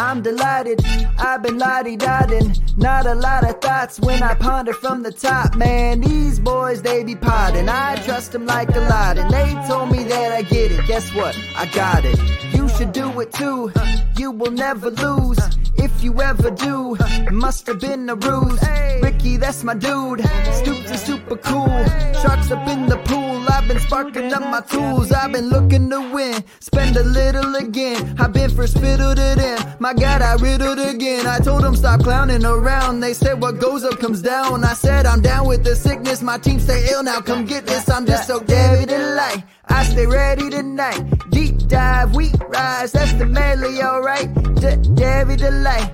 [0.00, 0.80] I'm delighted,
[1.18, 2.56] I've been lottie dotting.
[2.78, 5.54] Not a lot of thoughts when I ponder from the top.
[5.56, 7.68] Man, these boys, they be potting.
[7.68, 10.86] I trust them like a lot, and they told me that I get it.
[10.86, 11.38] Guess what?
[11.54, 12.18] I got it.
[12.54, 13.70] You should do it too.
[14.16, 15.38] You will never lose.
[15.76, 16.96] If you ever do,
[17.30, 18.62] must have been a ruse.
[19.02, 20.20] Ricky, that's my dude.
[20.60, 21.84] Stoops is super cool.
[22.22, 23.44] Sharks up in the pool.
[23.50, 25.12] I've been sparking up my tools.
[25.12, 26.42] I've been looking to win.
[26.60, 28.16] Spend a little again.
[28.18, 29.58] I've been for spittle to them.
[29.78, 31.26] My God, I riddled again.
[31.26, 33.00] I told them stop clowning around.
[33.00, 34.64] They said what goes up comes down.
[34.64, 36.22] I said I'm down with the sickness.
[36.22, 37.20] My team stay ill now.
[37.20, 37.90] Come get this.
[37.90, 39.44] I'm just so David and light.
[39.68, 41.04] I stay ready tonight.
[41.70, 42.92] Dive, we rise.
[42.92, 44.28] That's the medley, alright.
[44.96, 45.92] David delight.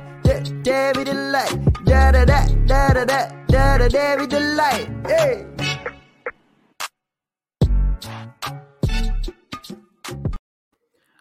[0.63, 1.85] David delight.
[1.85, 4.89] Da da da da da da da da delight.
[5.07, 5.47] Hey.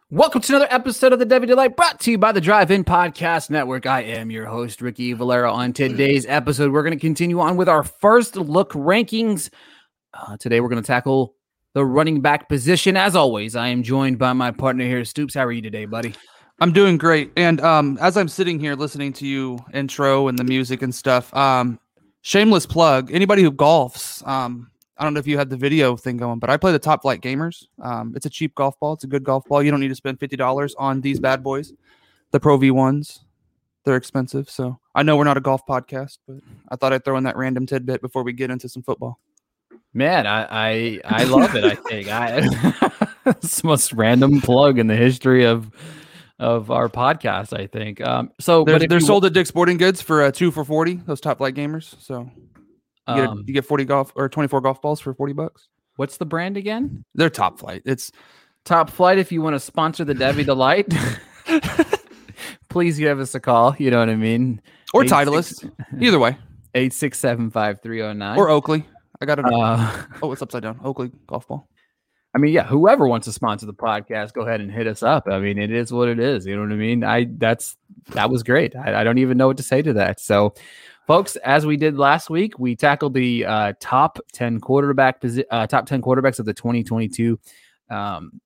[0.10, 2.86] Welcome to another episode of the Debbie Delight brought to you by the Drive In
[2.86, 3.86] Podcast Network.
[3.86, 5.52] I am your host, Ricky Valera.
[5.52, 9.50] On today's episode, we're going to continue on with our first look rankings.
[10.14, 11.36] Uh, today, we're going to tackle
[11.76, 12.96] the running back position.
[12.96, 15.36] As always, I am joined by my partner here, Stoops.
[15.36, 16.14] How are you today, buddy?
[16.62, 17.34] I'm doing great.
[17.36, 21.36] And um, as I'm sitting here listening to you intro and the music and stuff,
[21.36, 21.78] um,
[22.22, 23.12] shameless plug.
[23.12, 26.50] Anybody who golfs, um, I don't know if you had the video thing going, but
[26.50, 27.66] I play the Top Flight Gamers.
[27.84, 28.94] Um, it's a cheap golf ball.
[28.94, 29.62] It's a good golf ball.
[29.62, 31.74] You don't need to spend fifty dollars on these bad boys,
[32.32, 33.26] the Pro V ones.
[33.84, 36.38] They're expensive, so I know we're not a golf podcast, but
[36.70, 39.20] I thought I'd throw in that random tidbit before we get into some football.
[39.96, 41.64] Man, I I, I love it.
[41.64, 42.42] I think I
[43.26, 45.72] it's the most random plug in the history of
[46.38, 47.58] of our podcast.
[47.58, 48.02] I think.
[48.02, 50.66] Um, so they're, but they're you, sold at Dick's Sporting Goods for uh, two for
[50.66, 50.96] forty.
[50.96, 51.96] Those Top Flight Gamers.
[52.02, 52.30] So
[53.08, 55.68] you get, Um, you get 40 golf or 24 golf balls for 40 bucks.
[55.96, 57.06] What's the brand again?
[57.14, 57.84] They're top flight.
[57.86, 58.12] It's
[58.66, 59.20] Top Flight.
[59.20, 60.92] If you want to sponsor the Debbie Delight,
[62.70, 63.76] please give us a call.
[63.78, 64.62] You know what I mean?
[64.94, 65.56] or Eight Titleist.
[65.56, 66.38] six- Either way.
[66.76, 68.38] Eight six seven five three zero nine.
[68.38, 68.84] Or Oakley.
[69.26, 69.46] I got it.
[69.46, 70.80] uh, oh, it's upside down.
[70.84, 71.68] Oakley golf ball.
[72.36, 75.28] I mean, yeah, whoever wants to sponsor the podcast, go ahead and hit us up.
[75.28, 76.46] I mean, it is what it is.
[76.46, 77.04] You know what I mean?
[77.04, 77.76] I that's
[78.10, 78.76] that was great.
[78.76, 80.20] I, I don't even know what to say to that.
[80.20, 80.54] So,
[81.08, 85.66] folks, as we did last week, we tackled the uh, top ten quarterback posi- uh,
[85.66, 87.40] top ten quarterbacks of the twenty twenty two.
[87.90, 88.42] Um,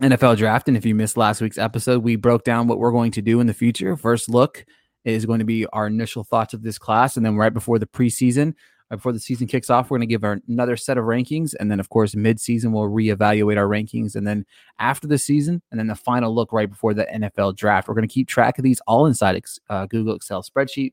[0.00, 0.68] NFL draft.
[0.68, 3.40] And if you missed last week's episode, we broke down what we're going to do
[3.40, 3.96] in the future.
[3.96, 4.64] First look
[5.04, 7.16] is going to be our initial thoughts of this class.
[7.16, 8.54] And then right before the preseason,
[8.90, 11.54] before the season kicks off, we're going to give our another set of rankings.
[11.58, 14.14] And then, of course, mid-season, we'll reevaluate our rankings.
[14.14, 14.46] And then
[14.78, 18.08] after the season, and then the final look right before the NFL draft, we're going
[18.08, 20.92] to keep track of these all inside uh, Google Excel spreadsheet.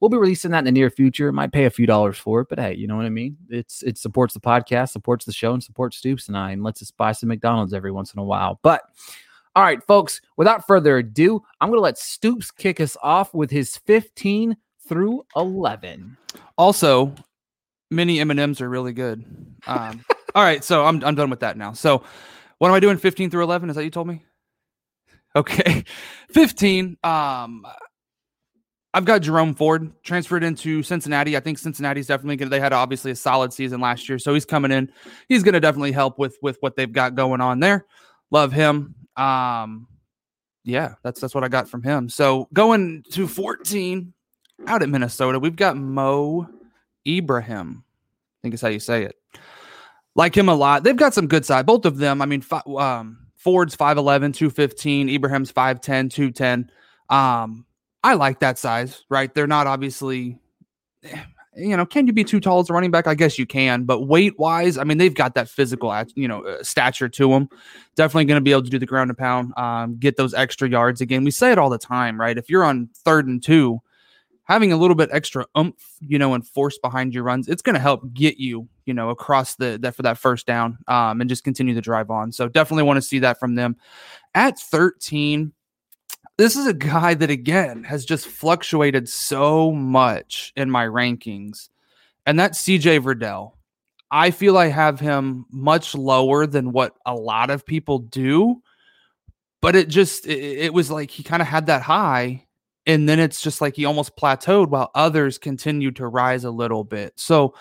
[0.00, 1.32] We'll be releasing that in the near future.
[1.32, 3.36] Might pay a few dollars for it, but hey, you know what I mean.
[3.48, 6.82] It's it supports the podcast, supports the show, and supports Stoops and I, and lets
[6.82, 8.58] us buy some McDonald's every once in a while.
[8.62, 8.82] But
[9.56, 13.50] all right, folks, without further ado, I'm going to let Stoops kick us off with
[13.50, 14.56] his 15
[14.86, 16.16] through 11.
[16.58, 17.14] Also,
[17.94, 19.24] mini M&Ms are really good.
[19.66, 21.72] Um, all right, so I'm I'm done with that now.
[21.72, 22.02] So,
[22.58, 23.70] what am I doing 15 through 11?
[23.70, 24.24] Is that you told me?
[25.36, 25.82] Okay.
[26.30, 27.66] 15 um
[28.92, 31.36] I've got Jerome Ford transferred into Cincinnati.
[31.36, 34.32] I think Cincinnati's definitely going to they had obviously a solid season last year, so
[34.32, 34.92] he's coming in.
[35.28, 37.84] He's going to definitely help with with what they've got going on there.
[38.30, 38.94] Love him.
[39.16, 39.88] Um
[40.64, 42.08] yeah, that's that's what I got from him.
[42.08, 44.12] So, going to 14
[44.66, 46.48] out at Minnesota, we've got Mo
[47.06, 47.84] Ibrahim.
[47.84, 49.16] I think is how you say it.
[50.14, 50.84] Like him a lot.
[50.84, 51.66] They've got some good side.
[51.66, 52.22] Both of them.
[52.22, 55.08] I mean, fi- um, Ford's 5'11, 215.
[55.08, 56.70] Ibrahim's 5'10, 210.
[57.10, 57.66] Um,
[58.02, 59.32] I like that size, right?
[59.34, 60.38] They're not obviously,
[61.02, 61.22] eh,
[61.56, 63.06] you know, can you be too tall as a running back?
[63.06, 66.44] I guess you can, but weight wise, I mean, they've got that physical, you know,
[66.44, 67.48] uh, stature to them.
[67.96, 70.68] Definitely going to be able to do the ground and pound, um, get those extra
[70.68, 71.24] yards again.
[71.24, 72.36] We say it all the time, right?
[72.36, 73.80] If you're on third and two,
[74.44, 77.74] having a little bit extra oomph, you know, and force behind your runs, it's going
[77.74, 81.30] to help get you, you know, across the that for that first down, um, and
[81.30, 82.30] just continue to drive on.
[82.32, 83.76] So definitely want to see that from them.
[84.34, 85.52] At 13,
[86.36, 91.68] this is a guy that again has just fluctuated so much in my rankings,
[92.26, 93.52] and that's CJ Verdell.
[94.10, 98.62] I feel I have him much lower than what a lot of people do.
[99.60, 102.44] but it just it, it was like he kind of had that high
[102.86, 106.84] and then it's just like he almost plateaued while others continued to rise a little
[106.84, 107.14] bit.
[107.16, 107.54] So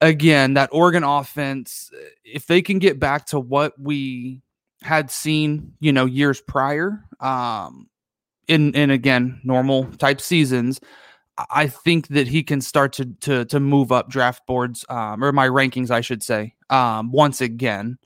[0.00, 1.90] again, that Oregon offense,
[2.24, 4.42] if they can get back to what we
[4.82, 7.88] had seen, you know, years prior, um,
[8.48, 10.80] in in again normal type seasons,
[11.50, 15.32] I think that he can start to to to move up draft boards, um, or
[15.32, 17.98] my rankings, I should say, um, once again.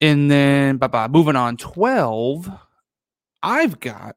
[0.00, 1.08] And then, bye bye.
[1.08, 2.50] Moving on, twelve.
[3.42, 4.16] I've got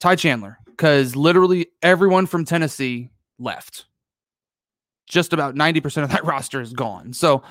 [0.00, 3.84] Ty Chandler because literally everyone from Tennessee left.
[5.06, 7.12] Just about 90% of that roster is gone.
[7.12, 7.42] So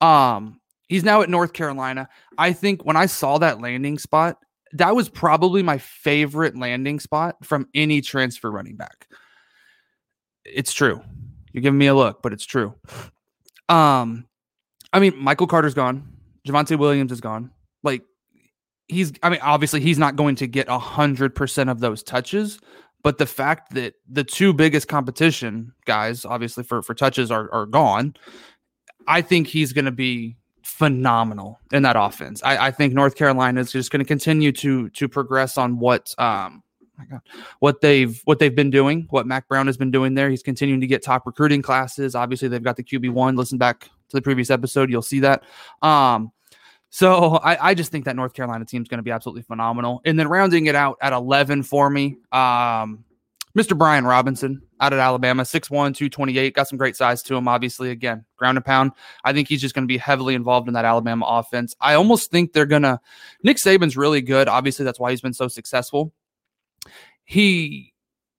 [0.00, 2.08] um he's now at North Carolina.
[2.36, 4.38] I think when I saw that landing spot,
[4.72, 9.06] that was probably my favorite landing spot from any transfer running back.
[10.44, 11.00] It's true.
[11.52, 12.74] You're giving me a look, but it's true.
[13.68, 14.26] Um
[14.92, 16.16] I mean, Michael Carter's gone.
[16.48, 17.52] Javonte Williams is gone.
[17.84, 18.02] Like
[18.92, 22.58] he's I mean, obviously he's not going to get a hundred percent of those touches,
[23.02, 27.66] but the fact that the two biggest competition guys, obviously for for touches, are are
[27.66, 28.14] gone,
[29.06, 32.42] I think he's going to be phenomenal in that offense.
[32.44, 36.14] I, I think North Carolina is just going to continue to to progress on what
[36.18, 36.62] um
[36.98, 37.20] my God,
[37.58, 40.30] what they've what they've been doing, what Mack Brown has been doing there.
[40.30, 42.14] He's continuing to get top recruiting classes.
[42.14, 43.36] Obviously, they've got the QB one.
[43.36, 43.80] Listen back
[44.12, 45.42] to the previous episode, you'll see that.
[45.80, 46.32] Um,
[46.94, 50.02] so I, I just think that North Carolina team is going to be absolutely phenomenal.
[50.04, 53.02] And then rounding it out at 11 for me, um,
[53.56, 53.76] Mr.
[53.76, 57.90] Brian Robinson out of Alabama, 6'1, 228, got some great size to him, obviously.
[57.90, 58.92] Again, ground and pound.
[59.24, 61.74] I think he's just going to be heavily involved in that Alabama offense.
[61.80, 63.00] I almost think they're going to.
[63.42, 64.46] Nick Saban's really good.
[64.46, 66.12] Obviously, that's why he's been so successful.
[67.24, 67.91] He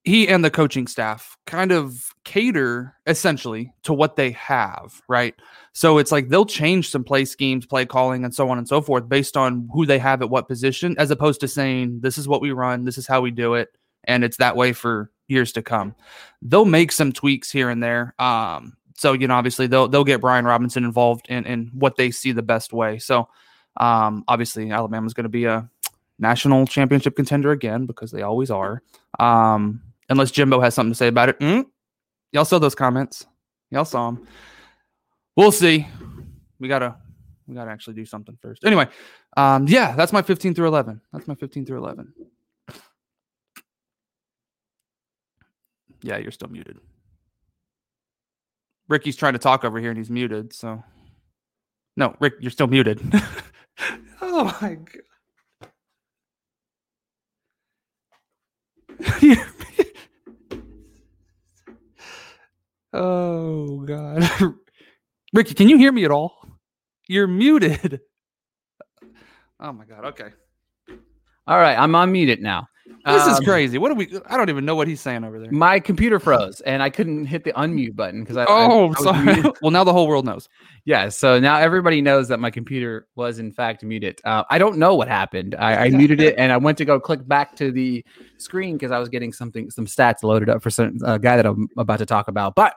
[0.03, 5.33] he and the coaching staff kind of cater essentially to what they have, right?
[5.71, 8.81] So it's like they'll change some play schemes, play calling, and so on and so
[8.81, 12.27] forth based on who they have at what position, as opposed to saying, this is
[12.27, 13.69] what we run, this is how we do it,
[14.03, 15.95] and it's that way for years to come.
[16.41, 18.13] They'll make some tweaks here and there.
[18.19, 22.11] Um, so you know, obviously they'll they'll get Brian Robinson involved in in what they
[22.11, 22.99] see the best way.
[22.99, 23.29] So
[23.77, 25.69] um, obviously Alabama's going to be a
[26.19, 28.83] national championship contender again because they always are.
[29.19, 31.39] Um, unless Jimbo has something to say about it.
[31.39, 31.65] Mm?
[32.31, 33.25] Y'all saw those comments.
[33.71, 34.27] Y'all saw them.
[35.35, 35.87] We'll see.
[36.59, 36.95] We gotta
[37.47, 38.63] we gotta actually do something first.
[38.63, 38.87] Anyway,
[39.35, 41.01] um, yeah, that's my 15 through 11.
[41.11, 42.13] That's my 15 through 11.
[46.01, 46.77] Yeah, you're still muted.
[48.89, 50.53] Ricky's trying to talk over here and he's muted.
[50.53, 50.83] So,
[51.95, 53.01] no, Rick, you're still muted.
[54.21, 55.01] oh my god.
[62.93, 64.29] Oh God,
[65.33, 66.35] Ricky, can you hear me at all?
[67.07, 68.01] You're muted.
[69.59, 70.05] Oh my God.
[70.05, 70.29] Okay.
[71.47, 72.67] All right, I'm unmuted now.
[73.05, 73.77] This is Um, crazy.
[73.77, 74.11] What do we?
[74.27, 75.51] I don't even know what he's saying over there.
[75.51, 78.43] My computer froze and I couldn't hit the unmute button because I.
[78.43, 79.25] I- Oh, I was sorry.
[79.25, 79.53] muted.
[79.61, 80.49] well, now the whole world knows.
[80.85, 84.19] Yeah, so now everybody knows that my computer was in fact muted.
[84.25, 85.55] Uh, I don't know what happened.
[85.57, 88.03] I, I muted it and I went to go click back to the
[88.37, 91.45] screen because I was getting something, some stats loaded up for some uh, guy that
[91.45, 92.55] I'm about to talk about.
[92.55, 92.75] But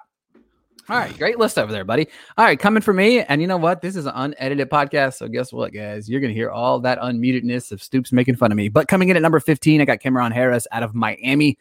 [0.89, 2.07] all right, great list over there, buddy.
[2.39, 3.81] All right, coming for me, and you know what?
[3.81, 6.09] This is an unedited podcast, so guess what, guys?
[6.09, 8.69] You're gonna hear all that unmutedness of Stoops making fun of me.
[8.69, 11.59] But coming in at number 15, I got Cameron Harris out of Miami.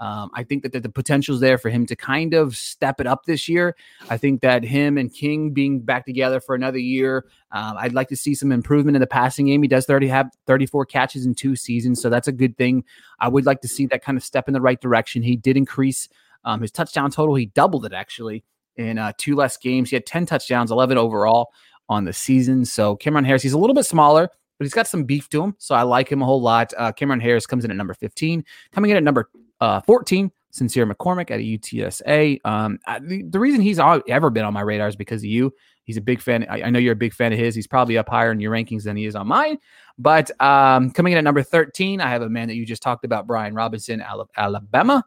[0.00, 3.08] Um, I think that the, the potential's there for him to kind of step it
[3.08, 3.74] up this year.
[4.08, 8.08] I think that him and King being back together for another year, um, I'd like
[8.10, 9.60] to see some improvement in the passing game.
[9.60, 12.84] He does 30 have 34 catches in two seasons, so that's a good thing.
[13.18, 15.22] I would like to see that kind of step in the right direction.
[15.22, 16.08] He did increase
[16.44, 17.34] um, his touchdown total.
[17.34, 18.44] He doubled it actually
[18.78, 19.90] in uh, two less games.
[19.90, 21.50] He had 10 touchdowns, 11 overall
[21.88, 22.64] on the season.
[22.64, 25.54] So Cameron Harris, he's a little bit smaller, but he's got some beef to him.
[25.58, 26.72] So I like him a whole lot.
[26.76, 29.30] Uh, Cameron Harris comes in at number 15, coming in at number
[29.60, 30.30] uh, 14.
[30.50, 32.40] Sincere McCormick at UTSA.
[32.44, 35.26] Um, I, the, the reason he's all, ever been on my radar is because of
[35.26, 35.52] you.
[35.84, 36.46] He's a big fan.
[36.48, 37.54] I, I know you're a big fan of his.
[37.54, 39.58] He's probably up higher in your rankings than he is on mine.
[39.98, 43.04] But um, coming in at number 13, I have a man that you just talked
[43.04, 45.04] about, Brian Robinson, Ala- Alabama.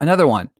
[0.00, 0.50] Another one.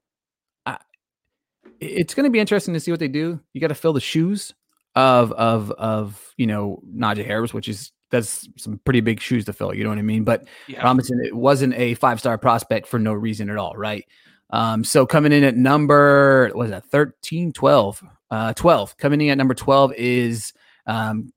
[1.83, 3.41] It's going to be interesting to see what they do.
[3.53, 4.55] You got to fill the shoes
[4.95, 9.53] of of of you know Najee Harris, which is that's some pretty big shoes to
[9.53, 9.75] fill.
[9.75, 10.23] You know what I mean?
[10.25, 10.85] But Yeah.
[10.85, 14.05] Robinson it wasn't a five star prospect for no reason at all, right?
[14.51, 18.99] Um, so coming in at number was that 13, 12, uh, 12.
[18.99, 20.53] Coming in at number 12 is
[20.87, 21.33] um,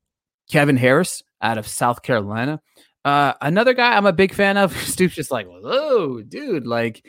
[0.51, 2.61] Kevin Harris out of South Carolina.
[3.05, 4.75] Uh, another guy I'm a big fan of.
[4.85, 7.05] Stoops just like, whoa, dude, like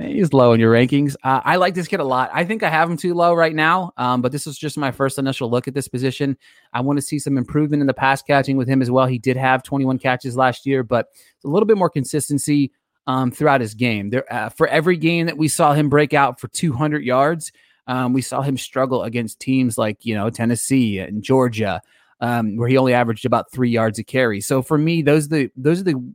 [0.00, 1.16] He's low in your rankings.
[1.22, 2.30] Uh, I like this kid a lot.
[2.32, 4.90] I think I have him too low right now, um, but this is just my
[4.90, 6.36] first initial look at this position.
[6.72, 9.06] I want to see some improvement in the pass catching with him as well.
[9.06, 11.08] He did have 21 catches last year, but
[11.44, 12.72] a little bit more consistency
[13.06, 14.10] um, throughout his game.
[14.10, 17.52] There, uh, for every game that we saw him break out for 200 yards,
[17.86, 21.80] um, we saw him struggle against teams like you know Tennessee and Georgia,
[22.20, 24.40] um, where he only averaged about three yards a carry.
[24.40, 26.12] So for me, those are the those are the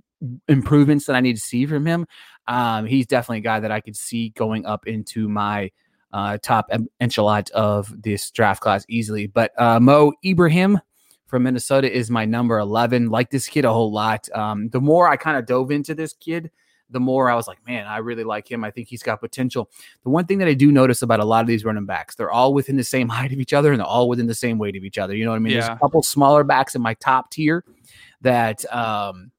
[0.48, 2.06] improvements that I need to see from him.
[2.48, 5.72] Um, he's definitely a guy that I could see going up into my
[6.14, 6.70] uh, top
[7.02, 9.28] enchilada of this draft class easily.
[9.28, 10.80] But uh, Mo Ibrahim
[11.28, 13.10] from Minnesota is my number 11.
[13.10, 14.28] Like this kid a whole lot.
[14.34, 16.52] Um, the more I kind of dove into this kid,
[16.90, 18.66] the more I was like, man, I really like him.
[18.66, 19.70] I think he's got potential.
[20.04, 22.32] The one thing that I do notice about a lot of these running backs, they're
[22.32, 24.76] all within the same height of each other and they're all within the same weight
[24.76, 25.16] of each other.
[25.16, 25.54] You know what I mean?
[25.54, 25.62] Yeah.
[25.62, 27.64] There's a couple smaller backs in my top tier
[28.22, 29.32] that um,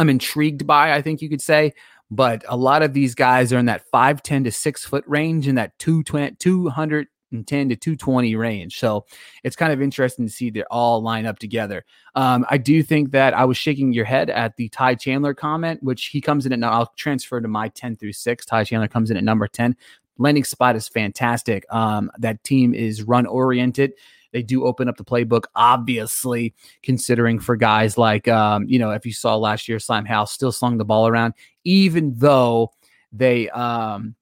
[0.00, 1.74] I'm intrigued by, I think you could say.
[2.10, 5.56] But a lot of these guys are in that 5'10 to 6 foot range in
[5.56, 8.80] that 200 and 10 to 220 range.
[8.80, 9.04] So
[9.44, 11.84] it's kind of interesting to see they all line up together.
[12.14, 15.82] Um, I do think that I was shaking your head at the Ty Chandler comment,
[15.82, 16.72] which he comes in at.
[16.72, 18.46] I'll transfer to my 10 through 6.
[18.46, 19.76] Ty Chandler comes in at number 10.
[20.18, 21.64] Landing spot is fantastic.
[21.70, 23.92] Um, that team is run oriented.
[24.32, 29.04] They do open up the playbook, obviously, considering for guys like, um, you know, if
[29.04, 31.34] you saw last year, Sam Howell still slung the ball around,
[31.64, 32.72] even though
[33.12, 34.14] they, um,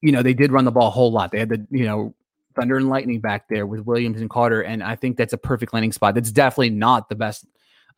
[0.00, 1.30] you know, they did run the ball a whole lot.
[1.30, 2.14] They had the, you know,
[2.54, 4.62] Thunder and Lightning back there with Williams and Carter.
[4.62, 6.14] And I think that's a perfect landing spot.
[6.14, 7.46] That's definitely not the best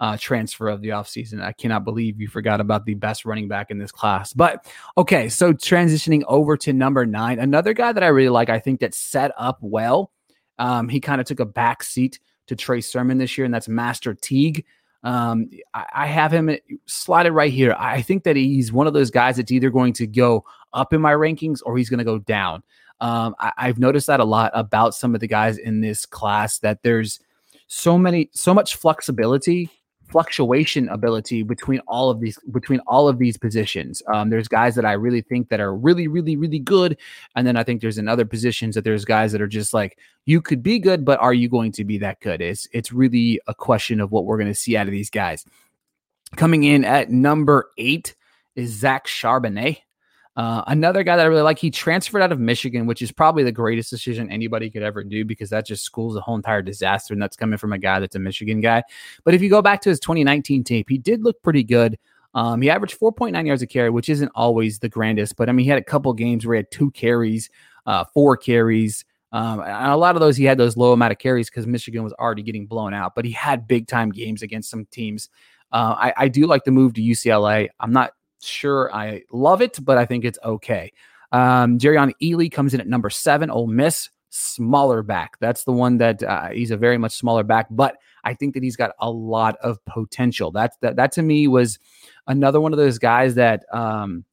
[0.00, 1.43] uh, transfer of the offseason.
[1.43, 4.33] I cannot believe you forgot about the best running back in this class.
[4.33, 8.59] But okay, so transitioning over to number nine, another guy that I really like, I
[8.59, 10.11] think that set up well.
[10.58, 13.68] Um, he kind of took a back seat to Trey Sermon this year, and that's
[13.68, 14.64] Master Teague.
[15.02, 16.56] Um, I, I, have him
[16.87, 17.76] slotted right here.
[17.78, 21.00] I think that he's one of those guys that's either going to go up in
[21.02, 22.62] my rankings or he's going to go down.
[23.00, 26.58] Um, I, I've noticed that a lot about some of the guys in this class
[26.61, 27.20] that there's
[27.66, 29.68] so many, so much flexibility
[30.14, 34.00] fluctuation ability between all of these between all of these positions.
[34.14, 36.97] Um, there's guys that I really think that are really, really, really good,
[37.35, 39.99] and then I think there's in other positions that there's guys that are just like
[40.25, 42.40] you could be good, but are you going to be that good?
[42.40, 45.44] It's it's really a question of what we're going to see out of these guys.
[46.37, 48.14] Coming in at number eight
[48.54, 49.78] is Zach Charbonnet.
[50.37, 53.45] Uh, another guy that I really like, he transferred out of Michigan, which is probably
[53.45, 57.14] the greatest decision anybody could ever do because that just schools a whole entire disaster.
[57.14, 58.83] And that's coming from a guy that's a Michigan guy.
[59.25, 61.99] But if you go back to his 2019 tape, he did look pretty good.
[62.35, 65.64] Um, he averaged 4.9 yards a carry, which isn't always the grandest, but I mean,
[65.64, 67.49] he had a couple games where he had two carries,
[67.87, 69.05] uh, four carries.
[69.31, 72.03] Um, and a lot of those, he had those low amount of carries because Michigan
[72.03, 75.29] was already getting blown out, but he had big time games against some teams.
[75.71, 77.69] Uh, I, I do like the move to UCLA.
[77.79, 78.12] I'm not
[78.46, 80.92] sure I love it, but I think it's okay.
[81.32, 83.50] Um, Jerrion Ealy comes in at number seven.
[83.50, 85.36] Ole Miss, smaller back.
[85.40, 88.62] That's the one that uh, he's a very much smaller back, but I think that
[88.62, 90.50] he's got a lot of potential.
[90.50, 91.78] That that that to me was
[92.26, 94.24] another one of those guys that um,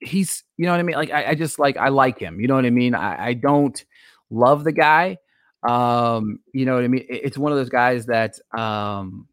[0.00, 0.96] he's you know what I mean.
[0.96, 2.40] Like I, I just like I like him.
[2.40, 2.94] You know what I mean.
[2.94, 3.84] I, I don't
[4.30, 5.18] love the guy.
[5.66, 7.06] Um, you know what I mean.
[7.08, 9.26] It, it's one of those guys that um,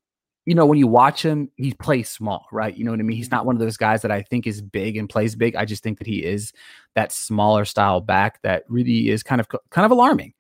[0.50, 2.76] you know, when you watch him, he plays small, right?
[2.76, 3.16] You know what I mean?
[3.16, 5.56] He's not one of those guys that I think is big and plays big.
[5.56, 6.54] I just think that he is
[6.96, 10.34] that smaller style back that really is kind of kind of alarming.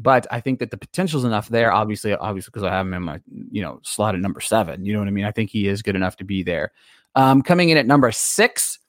[0.00, 1.72] But I think that the potential's enough there.
[1.72, 3.20] Obviously, obviously, because I have him in my
[3.52, 4.84] you know slot at number seven.
[4.84, 5.26] You know what I mean?
[5.26, 6.72] I think he is good enough to be there.
[7.14, 8.80] Um, coming in at number six,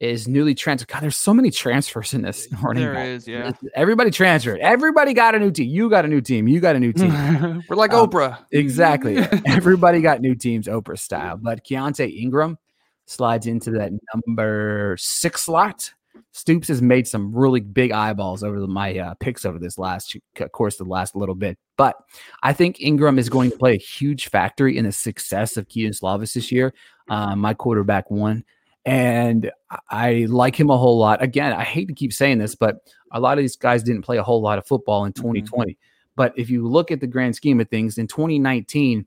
[0.00, 0.88] is newly transferred.
[0.88, 2.84] God, there's so many transfers in this morning.
[2.84, 3.52] There is, yeah.
[3.74, 4.60] Everybody transferred.
[4.60, 5.68] Everybody got a new team.
[5.68, 6.48] You got a new team.
[6.48, 7.62] You got a new team.
[7.68, 8.38] We're like um, Oprah.
[8.52, 9.16] Exactly.
[9.46, 11.38] Everybody got new teams, Oprah style.
[11.40, 12.58] But Keaontay Ingram
[13.06, 15.92] slides into that number six slot.
[16.32, 20.14] Stoops has made some really big eyeballs over the, my uh, picks over this last
[20.52, 21.56] course, the last little bit.
[21.78, 21.96] But
[22.42, 25.92] I think Ingram is going to play a huge factory in the success of Kedon
[25.92, 26.74] Slovis this year.
[27.08, 28.44] Uh, my quarterback one
[28.86, 29.50] and
[29.90, 31.20] I like him a whole lot.
[31.20, 32.76] Again, I hate to keep saying this, but
[33.10, 35.72] a lot of these guys didn't play a whole lot of football in 2020.
[35.72, 35.78] Mm-hmm.
[36.14, 39.04] But if you look at the grand scheme of things, in 2019,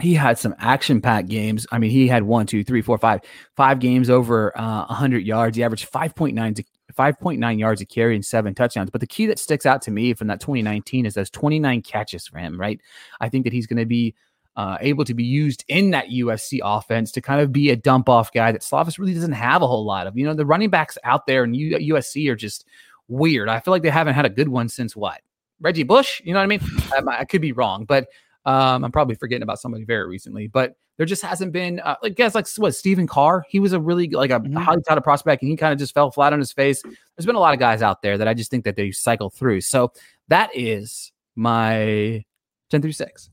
[0.00, 1.66] he had some action-packed games.
[1.72, 3.22] I mean, he had one, two, three, four, five,
[3.56, 5.56] five games over uh, 100 yards.
[5.56, 8.90] He averaged 5.9 to 5.9 yards a carry and seven touchdowns.
[8.90, 12.26] But the key that sticks out to me from that 2019 is those 29 catches
[12.26, 12.60] for him.
[12.60, 12.80] Right,
[13.20, 14.14] I think that he's going to be
[14.56, 18.08] uh, able to be used in that USC offense to kind of be a dump
[18.08, 20.16] off guy that Slovis really doesn't have a whole lot of.
[20.18, 22.66] You know, the running backs out there in U- USC are just
[23.08, 23.48] weird.
[23.48, 25.20] I feel like they haven't had a good one since what?
[25.60, 26.20] Reggie Bush?
[26.24, 26.60] You know what I mean?
[26.92, 28.08] I, I could be wrong, but
[28.46, 32.16] Um, I'm probably forgetting about somebody very recently, but there just hasn't been uh, like
[32.16, 33.44] guys like what Stephen Carr.
[33.48, 34.56] He was a really like a Mhm.
[34.62, 36.82] highly touted prospect, and he kind of just fell flat on his face.
[36.82, 39.28] There's been a lot of guys out there that I just think that they cycle
[39.30, 39.60] through.
[39.62, 39.92] So
[40.28, 42.24] that is my
[42.70, 43.29] ten through six.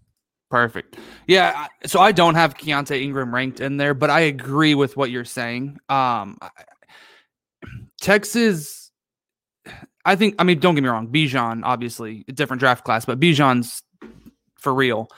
[0.50, 0.98] Perfect.
[1.28, 1.68] Yeah.
[1.86, 5.26] So I don't have Keaontay Ingram ranked in there, but I agree with what you're
[5.26, 5.78] saying.
[5.90, 6.38] Um,
[8.00, 8.92] Texas,
[10.06, 10.36] I think.
[10.40, 11.10] I mean, don't get me wrong.
[11.10, 13.84] Bijan, obviously, a different draft class, but Bijan's
[14.60, 15.10] for real.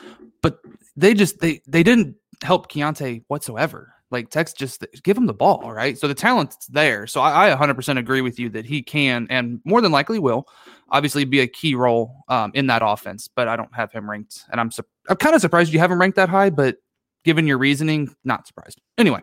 [0.41, 0.59] But
[0.95, 3.93] they just they they didn't help Keaontay whatsoever.
[4.11, 5.97] Like Tex just give him the ball, right?
[5.97, 7.05] So the talent's there.
[7.05, 10.47] So I, I 100% agree with you that he can and more than likely will
[10.91, 13.27] obviously be a key role um, in that offense.
[13.27, 15.99] But I don't have him ranked, and I'm su- I'm kind of surprised you haven't
[15.99, 16.49] ranked that high.
[16.49, 16.77] But
[17.23, 18.79] given your reasoning, not surprised.
[18.97, 19.21] Anyway,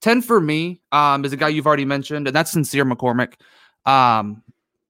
[0.00, 3.34] ten for me um, is a guy you've already mentioned, and that's Sincere McCormick.
[3.84, 4.42] Um,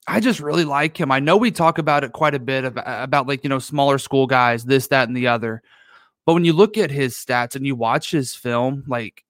[0.09, 1.11] I just really like him.
[1.11, 3.99] I know we talk about it quite a bit about, about like you know smaller
[3.99, 5.63] school guys, this, that, and the other.
[6.25, 9.25] But when you look at his stats and you watch his film, like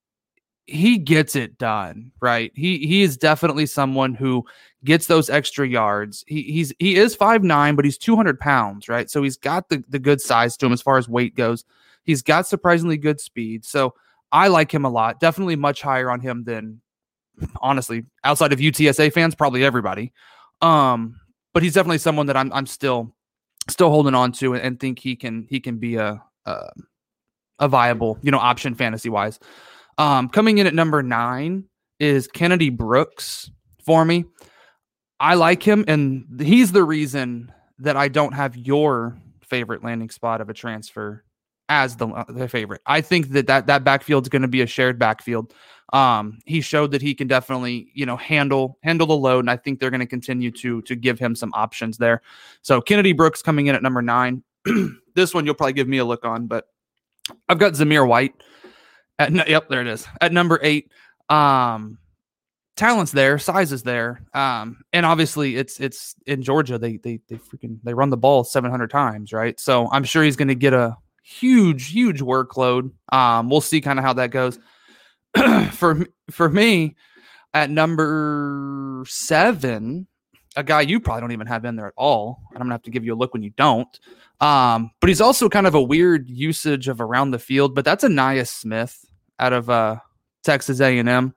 [0.67, 2.51] he gets it done, right?
[2.55, 4.45] He he is definitely someone who
[4.85, 6.25] gets those extra yards.
[6.27, 9.09] He he's he is five nine, but he's two hundred pounds, right?
[9.09, 11.65] So he's got the the good size to him as far as weight goes.
[12.03, 13.65] He's got surprisingly good speed.
[13.65, 13.95] So
[14.33, 15.21] I like him a lot.
[15.21, 16.81] Definitely much higher on him than
[17.61, 20.13] honestly outside of UTSA fans, probably everybody.
[20.63, 21.21] Um,
[21.53, 23.15] but he's definitely someone that I'm I'm still
[23.69, 26.71] still holding on to and, and think he can he can be a a,
[27.61, 29.39] a viable you know option fantasy wise.
[29.99, 31.65] Um, coming in at number nine
[31.99, 33.50] is Kennedy Brooks
[33.85, 34.25] for me.
[35.19, 40.41] I like him, and he's the reason that I don't have your favorite landing spot
[40.41, 41.25] of a transfer
[41.69, 42.83] as the, uh, the favorite.
[42.87, 45.55] I think that that, that backfield is going to be a shared backfield.
[45.93, 49.57] Um, he showed that he can definitely, you know, handle handle the load, and I
[49.57, 52.23] think they're going to continue to to give him some options there.
[52.62, 54.43] So Kennedy Brooks coming in at number nine.
[55.15, 56.67] this one you'll probably give me a look on, but
[57.49, 58.35] I've got Zamir White
[59.19, 60.91] at yep, there it is at number eight.
[61.29, 61.99] Um,
[62.77, 66.79] talent's there, size is there, um, and obviously it's it's in Georgia.
[66.79, 69.59] They they they freaking they run the ball seven hundred times, right?
[69.59, 72.91] So I'm sure he's going to get a huge huge workload.
[73.13, 74.59] Um, we'll see kind of how that goes.
[75.73, 76.97] for for me,
[77.55, 80.07] at number seven,
[80.56, 82.82] a guy you probably don't even have in there at all, and I'm gonna have
[82.82, 84.00] to give you a look when you don't.
[84.40, 87.75] Um, but he's also kind of a weird usage of around the field.
[87.75, 89.04] But that's Ainias Smith
[89.38, 89.97] out of uh,
[90.45, 91.34] Texas A&M.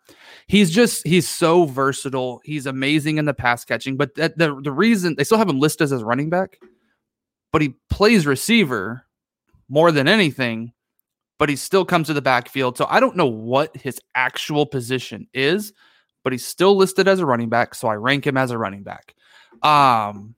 [0.48, 2.42] He's just he's so versatile.
[2.44, 3.98] He's amazing in the pass catching.
[3.98, 6.60] But that, the the reason they still have him listed as running back,
[7.52, 9.06] but he plays receiver
[9.68, 10.74] more than anything.
[11.38, 12.78] But he still comes to the backfield.
[12.78, 15.72] So I don't know what his actual position is,
[16.30, 17.74] but he's still listed as a running back.
[17.74, 19.16] So I rank him as a running back.
[19.64, 20.36] Um,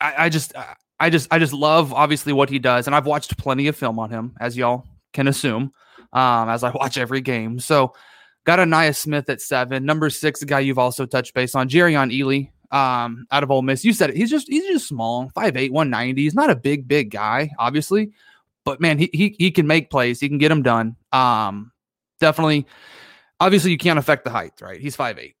[0.00, 0.54] I, I just
[0.98, 3.98] I just I just love obviously what he does, and I've watched plenty of film
[3.98, 5.74] on him, as y'all can assume,
[6.14, 7.60] um, as I watch every game.
[7.60, 7.92] So
[8.44, 12.10] got Ainias Smith at seven, number six, a guy you've also touched base on, Jerrion
[12.10, 13.84] Ealy, um, out of Ole Miss.
[13.84, 14.16] You said it.
[14.16, 16.22] He's just he's just small, 5'8", 190.
[16.22, 18.12] He's not a big big guy, obviously,
[18.64, 20.18] but man, he he he can make plays.
[20.18, 20.96] He can get them done.
[21.12, 21.72] Um,
[22.20, 22.64] definitely.
[23.40, 24.80] Obviously, you can't affect the height, right?
[24.80, 25.34] He's 5'8"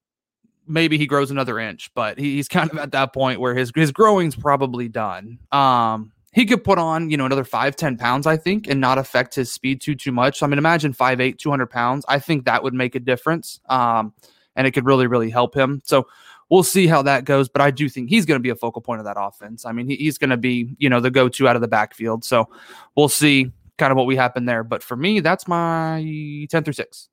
[0.68, 3.72] maybe he grows another inch, but he, he's kind of at that point where his
[3.74, 5.38] his growing's probably done.
[5.50, 8.98] Um, he could put on, you know, another five, 10 pounds, I think, and not
[8.98, 10.38] affect his speed too, too much.
[10.38, 12.04] So, I mean, imagine 5'8, 200 pounds.
[12.06, 13.60] I think that would make a difference.
[13.68, 14.12] Um,
[14.54, 15.80] and it could really, really help him.
[15.84, 16.06] So
[16.50, 17.48] we'll see how that goes.
[17.48, 19.64] But I do think he's going to be a focal point of that offense.
[19.64, 21.68] I mean, he, he's going to be, you know, the go to out of the
[21.68, 22.24] backfield.
[22.24, 22.48] So
[22.94, 24.62] we'll see kind of what we happen there.
[24.62, 27.08] But for me, that's my 10 through 6.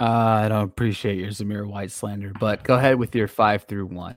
[0.00, 3.86] Uh, I don't appreciate your Zamir White slander, but go ahead with your five through
[3.86, 4.16] one.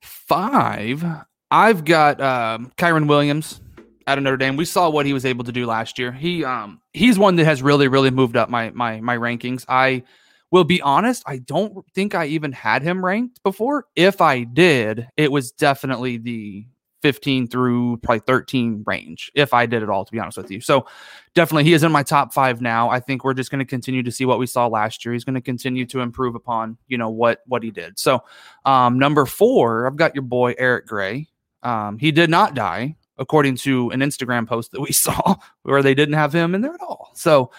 [0.00, 1.04] Five,
[1.50, 3.60] I've got um, Kyren Williams
[4.06, 4.56] out of Notre Dame.
[4.56, 6.12] We saw what he was able to do last year.
[6.12, 9.64] He um he's one that has really really moved up my my my rankings.
[9.68, 10.04] I
[10.50, 13.86] will be honest, I don't think I even had him ranked before.
[13.96, 16.66] If I did, it was definitely the
[17.04, 20.62] 15 through probably 13 range if I did it all to be honest with you.
[20.62, 20.86] So
[21.34, 22.88] definitely he is in my top 5 now.
[22.88, 25.12] I think we're just going to continue to see what we saw last year.
[25.12, 27.98] He's going to continue to improve upon, you know, what what he did.
[27.98, 28.22] So
[28.64, 31.28] um number 4, I've got your boy Eric Gray.
[31.62, 35.94] Um he did not die according to an Instagram post that we saw where they
[35.94, 37.10] didn't have him in there at all.
[37.12, 37.50] So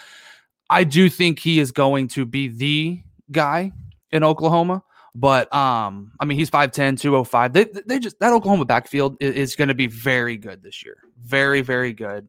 [0.71, 3.73] I do think he is going to be the guy
[4.09, 4.81] in Oklahoma.
[5.17, 7.53] But um, I mean, he's 5'10, 205.
[7.53, 10.97] They they just that Oklahoma backfield is, is going to be very good this year.
[11.23, 12.27] Very, very good.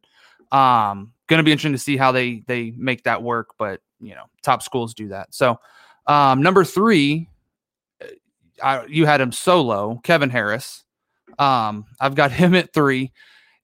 [0.52, 4.24] Um, gonna be interesting to see how they they make that work, but you know,
[4.42, 5.34] top schools do that.
[5.34, 5.58] So
[6.06, 7.28] um number three,
[8.62, 10.84] I, you had him solo, Kevin Harris.
[11.38, 13.12] Um, I've got him at three.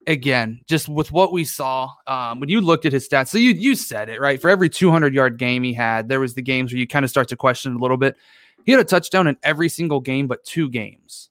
[0.08, 3.52] again, just with what we saw, um, when you looked at his stats, so you
[3.52, 4.40] you said it right.
[4.40, 7.10] For every 200 yard game he had, there was the games where you kind of
[7.10, 8.16] start to question a little bit.
[8.64, 11.30] He had a touchdown in every single game, but two games.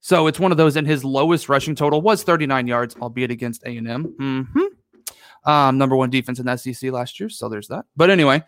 [0.00, 0.76] So it's one of those.
[0.76, 4.14] And his lowest rushing total was 39 yards, albeit against A and M.
[4.20, 5.50] Mm-hmm.
[5.50, 7.28] Um, number one defense in the SEC last year.
[7.28, 7.84] So there's that.
[7.96, 8.42] But anyway,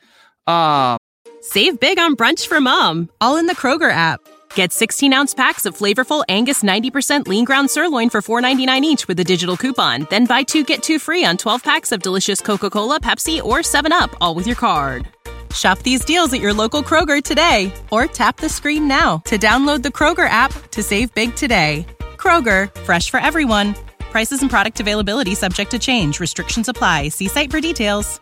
[0.47, 0.99] um,
[1.47, 4.19] Save big on brunch for mom, all in the Kroger app.
[4.55, 9.21] Get 16 ounce packs of flavorful Angus 90% lean ground sirloin for $4.99 each with
[9.21, 10.07] a digital coupon.
[10.09, 13.59] Then buy two get two free on 12 packs of delicious Coca Cola, Pepsi, or
[13.59, 15.07] 7UP, all with your card.
[15.55, 19.83] Shop these deals at your local Kroger today or tap the screen now to download
[19.83, 21.87] the Kroger app to save big today.
[22.17, 23.75] Kroger, fresh for everyone.
[23.99, 26.21] Prices and product availability subject to change.
[26.21, 27.11] Restrictions apply.
[27.11, 28.19] See site for details.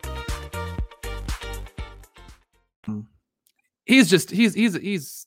[3.93, 5.27] he's just he's he's he's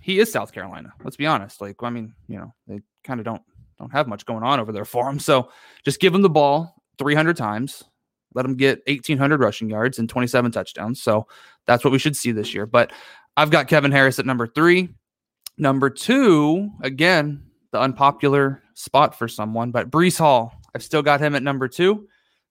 [0.00, 0.92] he is South Carolina.
[1.02, 1.60] Let's be honest.
[1.60, 3.42] Like I mean, you know, they kind of don't
[3.78, 5.18] don't have much going on over there for him.
[5.18, 5.50] So
[5.84, 7.84] just give him the ball 300 times.
[8.34, 11.02] Let him get 1800 rushing yards and 27 touchdowns.
[11.02, 11.26] So
[11.66, 12.66] that's what we should see this year.
[12.66, 12.92] But
[13.36, 14.88] I've got Kevin Harris at number 3.
[15.56, 20.52] Number 2, again, the unpopular spot for someone, but Breece Hall.
[20.74, 22.06] I've still got him at number 2.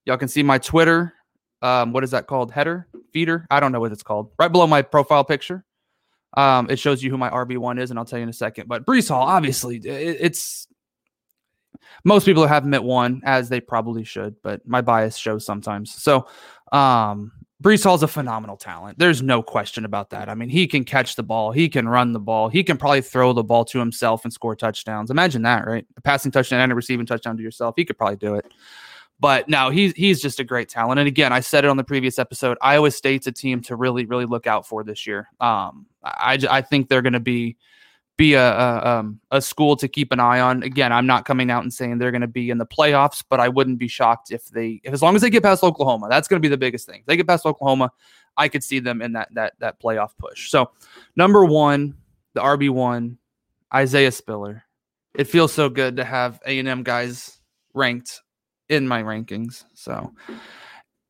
[0.05, 1.13] Y'all can see my Twitter
[1.61, 2.51] um, what is that called?
[2.51, 3.45] Header, feeder?
[3.49, 4.31] I don't know what it's called.
[4.37, 5.65] Right below my profile picture,
[6.35, 8.33] um, it shows you who my RB one is, and I'll tell you in a
[8.33, 8.67] second.
[8.67, 10.67] But Breece Hall, obviously, it, it's
[12.03, 15.93] most people have him at one, as they probably should, but my bias shows sometimes.
[15.93, 16.27] So,
[16.71, 18.99] um, Breece Hall's a phenomenal talent.
[18.99, 20.29] There's no question about that.
[20.29, 23.01] I mean, he can catch the ball, he can run the ball, he can probably
[23.01, 25.09] throw the ball to himself and score touchdowns.
[25.09, 25.85] Imagine that, right?
[25.97, 27.73] A passing touchdown and a receiving touchdown to yourself.
[27.75, 28.45] He could probably do it.
[29.19, 30.99] But now he's he's just a great talent.
[30.99, 32.57] And again, I said it on the previous episode.
[32.61, 35.27] Iowa State's a team to really really look out for this year.
[35.39, 37.57] Um, I I think they're going to be
[38.17, 40.63] be a a, um, a school to keep an eye on.
[40.63, 43.39] Again, I'm not coming out and saying they're going to be in the playoffs, but
[43.39, 46.27] I wouldn't be shocked if they if as long as they get past Oklahoma, that's
[46.27, 47.01] going to be the biggest thing.
[47.01, 47.91] If they get past Oklahoma,
[48.35, 50.49] I could see them in that that that playoff push.
[50.49, 50.71] So,
[51.15, 51.95] number one,
[52.33, 53.17] the RB one,
[53.73, 54.63] Isaiah Spiller.
[55.15, 57.39] It feels so good to have A and M guys
[57.73, 58.21] ranked
[58.69, 59.65] in my rankings.
[59.73, 60.13] So,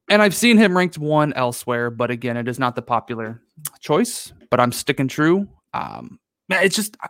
[0.10, 3.42] and I've seen him ranked one elsewhere, but again, it is not the popular
[3.80, 4.32] choice.
[4.50, 5.48] But I'm sticking true.
[5.74, 7.08] Um, it's just I,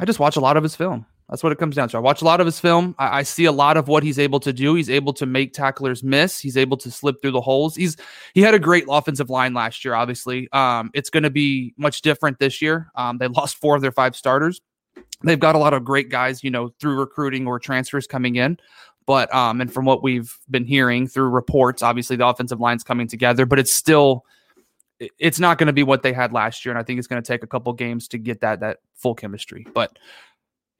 [0.00, 1.06] I just watch a lot of his film.
[1.28, 1.98] That's what it comes down to.
[1.98, 2.94] I watch a lot of his film.
[2.98, 4.74] I, I, see a lot of what he's able to do.
[4.74, 6.40] He's able to make tacklers miss.
[6.40, 7.76] He's able to slip through the holes.
[7.76, 7.98] He's
[8.32, 9.94] he had a great offensive line last year.
[9.94, 12.90] Obviously, um, it's going to be much different this year.
[12.94, 14.60] Um, they lost four of their five starters.
[15.22, 18.58] They've got a lot of great guys, you know, through recruiting or transfers coming in.
[19.04, 23.06] But um, and from what we've been hearing through reports, obviously the offensive line's coming
[23.06, 24.24] together, but it's still
[25.18, 27.22] it's not going to be what they had last year, and I think it's going
[27.22, 29.66] to take a couple games to get that that full chemistry.
[29.74, 29.98] But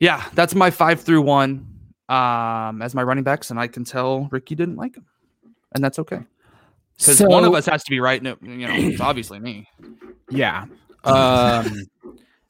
[0.00, 1.66] yeah, that's my five through one
[2.08, 5.06] um, as my running backs, and I can tell Ricky didn't like them,
[5.74, 6.20] and that's okay
[6.98, 8.22] because so, one of us has to be right.
[8.22, 9.68] No, you know, it's obviously me.
[10.30, 10.66] Yeah.
[11.04, 11.86] Um,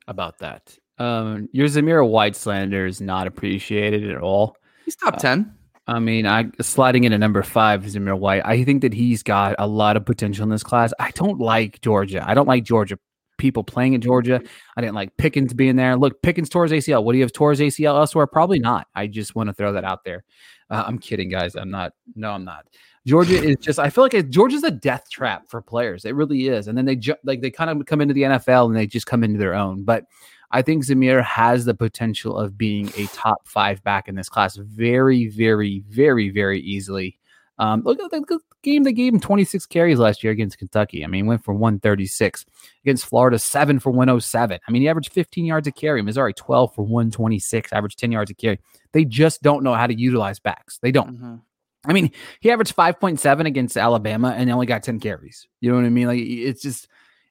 [0.09, 0.77] about that.
[0.97, 4.57] Um, your Zamira White slander is not appreciated at all.
[4.85, 5.55] He's top uh, ten.
[5.89, 8.45] I mean, I sliding into number five, Zamir White.
[8.45, 10.93] I think that he's got a lot of potential in this class.
[11.01, 12.23] I don't like Georgia.
[12.29, 12.99] I don't like Georgia
[13.39, 14.43] people playing in Georgia.
[14.77, 15.97] I didn't like Pickens being there.
[15.97, 17.11] Look, Pickens towards ACL.
[17.11, 18.27] Do you have towards ACL elsewhere?
[18.27, 18.87] Probably not.
[18.95, 20.25] I just want to throw that out there.
[20.69, 21.57] Uh, I'm kidding, guys.
[21.57, 21.93] I'm not.
[22.15, 22.67] No, I'm not.
[23.07, 23.79] Georgia is just.
[23.79, 26.05] I feel like it, Georgia's a death trap for players.
[26.05, 26.69] It really is.
[26.69, 29.07] And then they ju- like they kind of come into the NFL and they just
[29.07, 29.85] come into their own.
[29.85, 30.05] But
[30.51, 34.57] I think Zamir has the potential of being a top five back in this class
[34.57, 37.19] very, very, very, very easily.
[37.59, 41.05] Um, look at the game they gave him 26 carries last year against Kentucky.
[41.05, 42.47] I mean, went for 136
[42.85, 44.61] against Florida, seven for 107.
[44.67, 46.01] I mean, he averaged 15 yards a carry.
[46.03, 48.61] Missouri, 12 for 126, averaged 10 yards a carry.
[48.93, 50.79] They just don't know how to utilize backs.
[50.79, 51.17] They don't.
[51.17, 51.35] Mm-hmm.
[51.85, 55.47] I mean, he averaged 5.7 against Alabama and only got 10 carries.
[55.61, 56.07] You know what I mean?
[56.07, 56.89] Like, it's just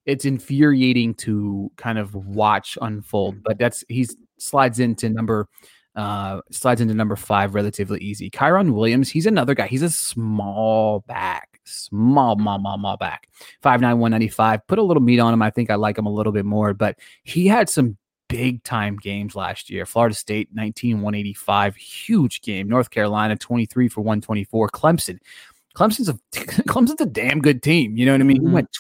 [0.08, 3.36] it's infuriating to kind of watch unfold.
[3.36, 3.41] Mm.
[3.43, 5.48] But that's he's slides into number
[5.96, 8.32] uh slides into number five relatively easy.
[8.32, 9.67] Kyren Williams, he's another guy.
[9.67, 13.28] He's a small back, small, small, small, small back.
[13.62, 14.65] Five nine one ninety five.
[14.67, 15.41] Put a little meat on him.
[15.41, 17.98] I think I like him a little bit more, but he had some
[18.30, 19.86] big time games last year.
[19.86, 22.67] Florida State 19 185, huge game.
[22.67, 24.70] North Carolina 23 for 124.
[24.70, 25.20] Clemson
[25.78, 27.96] Clemson's a Clemson's a damn good team.
[27.96, 28.38] You know what I mean?
[28.38, 28.48] Mm-hmm.
[28.48, 28.72] He went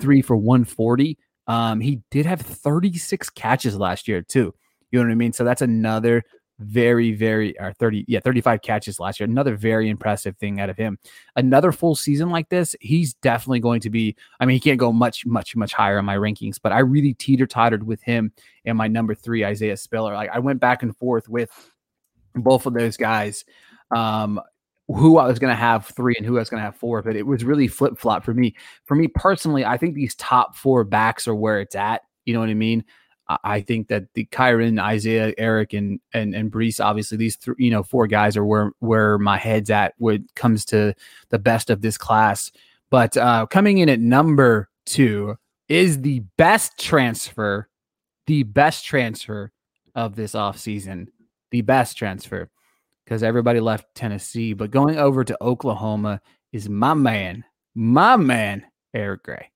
[0.00, 1.18] 23 for 140.
[1.46, 4.54] Um, he did have 36 catches last year, too.
[4.90, 5.32] You know what I mean?
[5.32, 6.24] So that's another
[6.58, 9.28] very, very or 30, yeah, 35 catches last year.
[9.28, 10.98] Another very impressive thing out of him.
[11.36, 14.16] Another full season like this, he's definitely going to be.
[14.40, 17.14] I mean, he can't go much, much, much higher in my rankings, but I really
[17.14, 18.32] teeter tottered with him
[18.64, 20.14] and my number three, Isaiah Spiller.
[20.14, 21.50] Like I went back and forth with
[22.34, 23.44] both of those guys.
[23.94, 24.40] Um,
[24.94, 27.02] who I was going to have three and who I was going to have four,
[27.02, 28.54] but it was really flip flop for me.
[28.84, 32.02] For me personally, I think these top four backs are where it's at.
[32.24, 32.84] You know what I mean?
[33.44, 37.70] I think that the Kyren, Isaiah, Eric, and and and Breece, obviously these three, you
[37.70, 40.94] know, four guys are where where my head's at when it comes to
[41.28, 42.50] the best of this class.
[42.90, 45.36] But uh, coming in at number two
[45.68, 47.68] is the best transfer,
[48.26, 49.52] the best transfer
[49.94, 51.06] of this offseason,
[51.52, 52.50] the best transfer
[53.10, 54.52] because everybody left Tennessee.
[54.52, 56.20] But going over to Oklahoma
[56.52, 57.44] is my man,
[57.74, 59.50] my man, Eric Gray.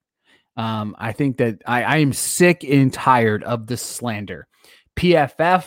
[0.56, 4.48] Um, I think that I, I am sick and tired of the slander.
[4.96, 5.66] PFF,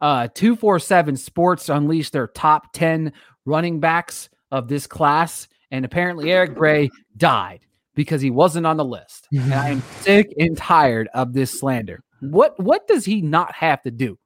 [0.00, 3.12] uh, 247 Sports unleashed their top 10
[3.44, 5.46] running backs of this class.
[5.70, 7.60] And apparently, Eric Gray died
[7.94, 9.28] because he wasn't on the list.
[9.30, 12.02] And I am sick and tired of this slander.
[12.20, 14.18] What what does he not have to do?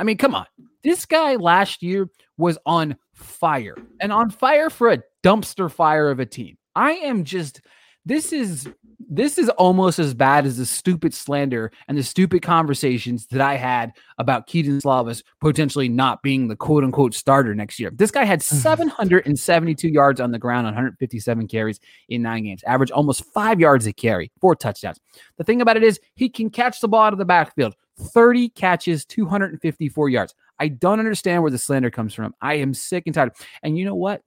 [0.00, 0.46] I mean, come on.
[0.82, 2.08] This guy last year
[2.40, 6.56] was on fire and on fire for a dumpster fire of a team.
[6.74, 7.60] I am just
[8.06, 8.68] this is
[9.08, 13.56] this is almost as bad as the stupid slander and the stupid conversations that I
[13.56, 17.90] had about Kedon Slovis potentially not being the quote unquote starter next year.
[17.92, 22.90] This guy had 772 yards on the ground on 157 carries in nine games, average
[22.90, 25.00] almost five yards a carry, four touchdowns.
[25.36, 27.74] The thing about it is he can catch the ball out of the backfield.
[27.98, 30.34] 30 catches, 254 yards.
[30.60, 32.34] I don't understand where the slander comes from.
[32.40, 33.32] I am sick and tired.
[33.62, 34.22] And you know what?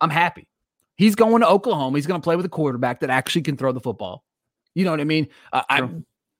[0.00, 0.48] I'm happy.
[0.96, 1.96] He's going to Oklahoma.
[1.96, 4.24] He's going to play with a quarterback that actually can throw the football.
[4.74, 5.28] You know what I mean?
[5.52, 5.88] Uh, I,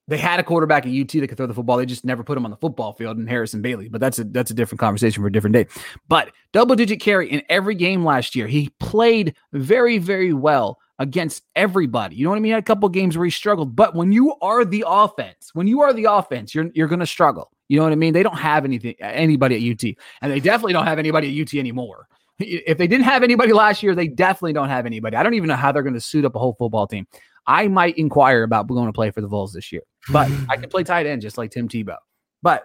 [0.08, 1.76] they had a quarterback at UT that could throw the football.
[1.76, 3.88] They just never put him on the football field in Harrison Bailey.
[3.88, 5.66] But that's a that's a different conversation for a different day.
[6.08, 8.46] But double digit carry in every game last year.
[8.46, 12.16] He played very very well against everybody.
[12.16, 12.50] You know what I mean?
[12.50, 13.76] He had a couple games where he struggled.
[13.76, 17.06] But when you are the offense, when you are the offense, you're you're going to
[17.06, 17.50] struggle.
[17.68, 18.12] You know what I mean?
[18.12, 21.54] They don't have anything anybody at UT, and they definitely don't have anybody at UT
[21.58, 22.06] anymore.
[22.38, 25.16] If they didn't have anybody last year, they definitely don't have anybody.
[25.16, 27.06] I don't even know how they're going to suit up a whole football team.
[27.46, 30.68] I might inquire about going to play for the Vols this year, but I can
[30.68, 31.96] play tight end just like Tim Tebow.
[32.42, 32.64] But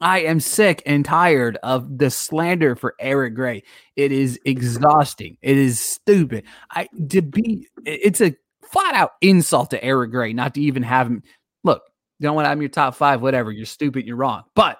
[0.00, 3.62] I am sick and tired of the slander for Eric Gray.
[3.96, 5.38] It is exhausting.
[5.42, 6.44] It is stupid.
[6.70, 11.06] I to be it's a flat out insult to Eric Gray not to even have
[11.06, 11.22] him.
[11.62, 11.82] Look,
[12.18, 13.50] you don't want him your top five, whatever.
[13.52, 14.44] You're stupid, you're wrong.
[14.54, 14.78] But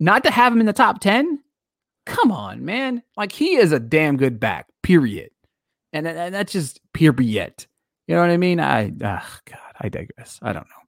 [0.00, 1.38] not to have him in the top 10,
[2.06, 3.02] come on, man.
[3.16, 5.30] Like he is a damn good back, period.
[5.92, 7.66] And, and that's just period.
[8.06, 8.60] You know what I mean?
[8.60, 10.38] I, oh God, I digress.
[10.42, 10.83] I don't know.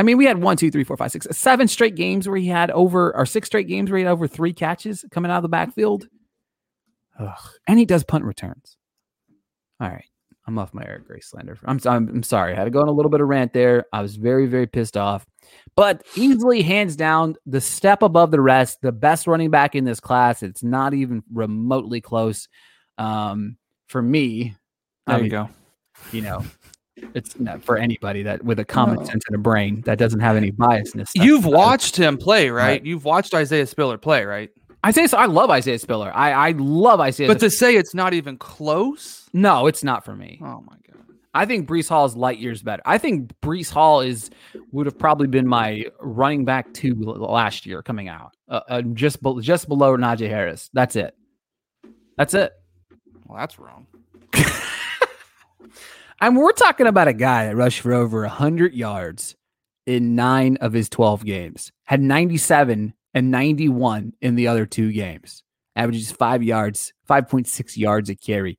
[0.00, 2.46] I mean, we had one, two, three, four, five, six, seven straight games where he
[2.46, 5.42] had over, or six straight games where he had over three catches coming out of
[5.42, 6.08] the backfield.
[7.18, 7.50] Ugh.
[7.68, 8.78] And he does punt returns.
[9.78, 10.06] All right.
[10.46, 11.58] I'm off my Eric Gray slander.
[11.66, 12.54] I'm, I'm, I'm sorry.
[12.54, 13.84] I had to go on a little bit of rant there.
[13.92, 15.26] I was very, very pissed off.
[15.76, 20.00] But easily, hands down, the step above the rest, the best running back in this
[20.00, 20.42] class.
[20.42, 22.48] It's not even remotely close.
[22.96, 24.54] Um, for me,
[25.06, 25.50] there I you go.
[26.10, 26.42] You know,
[27.14, 30.36] it's not for anybody that with a common sense and a brain that doesn't have
[30.36, 31.10] any biasness.
[31.14, 32.64] You've watched him play, right?
[32.64, 32.84] right?
[32.84, 34.50] You've watched Isaiah Spiller play, right?
[34.84, 36.10] Isaiah, I love Isaiah Spiller.
[36.14, 37.28] I, I love Isaiah.
[37.28, 40.40] But to say it's not even close, no, it's not for me.
[40.42, 41.04] Oh my god.
[41.34, 42.82] I think Breece Hall is light years better.
[42.84, 44.30] I think Breece Hall is
[44.72, 49.22] would have probably been my running back two last year coming out, uh, uh, just
[49.22, 50.70] be, just below Najee Harris.
[50.72, 51.14] That's it.
[52.16, 52.52] That's it.
[53.26, 53.86] Well, that's wrong.
[56.22, 59.36] I mean, we're talking about a guy that rushed for over 100 yards
[59.86, 65.42] in nine of his 12 games, had 97 and 91 in the other two games,
[65.76, 68.58] averages five yards, 5.6 yards a carry,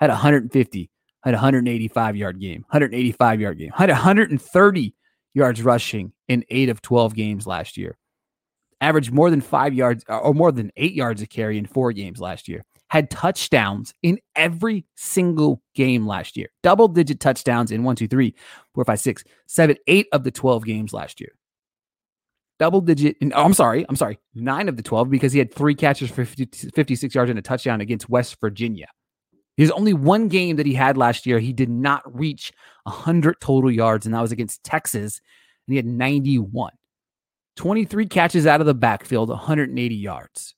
[0.00, 0.90] had 150,
[1.22, 4.94] had 185 yard game, 185 yard game, had 130
[5.34, 7.98] yards rushing in eight of 12 games last year,
[8.80, 12.18] averaged more than five yards or more than eight yards a carry in four games
[12.18, 12.64] last year
[12.94, 16.48] had touchdowns in every single game last year.
[16.62, 18.36] Double digit touchdowns in one, two, three,
[18.72, 21.32] four, five, six, seven, eight of the 12 games last year.
[22.60, 25.74] Double digit, oh, I'm sorry, I'm sorry, nine of the 12 because he had three
[25.74, 28.86] catches for 50, 56 yards and a touchdown against West Virginia.
[29.56, 31.40] There's only one game that he had last year.
[31.40, 32.52] He did not reach
[32.84, 35.20] 100 total yards, and that was against Texas,
[35.66, 36.70] and he had 91.
[37.56, 40.54] 23 catches out of the backfield, 180 yards.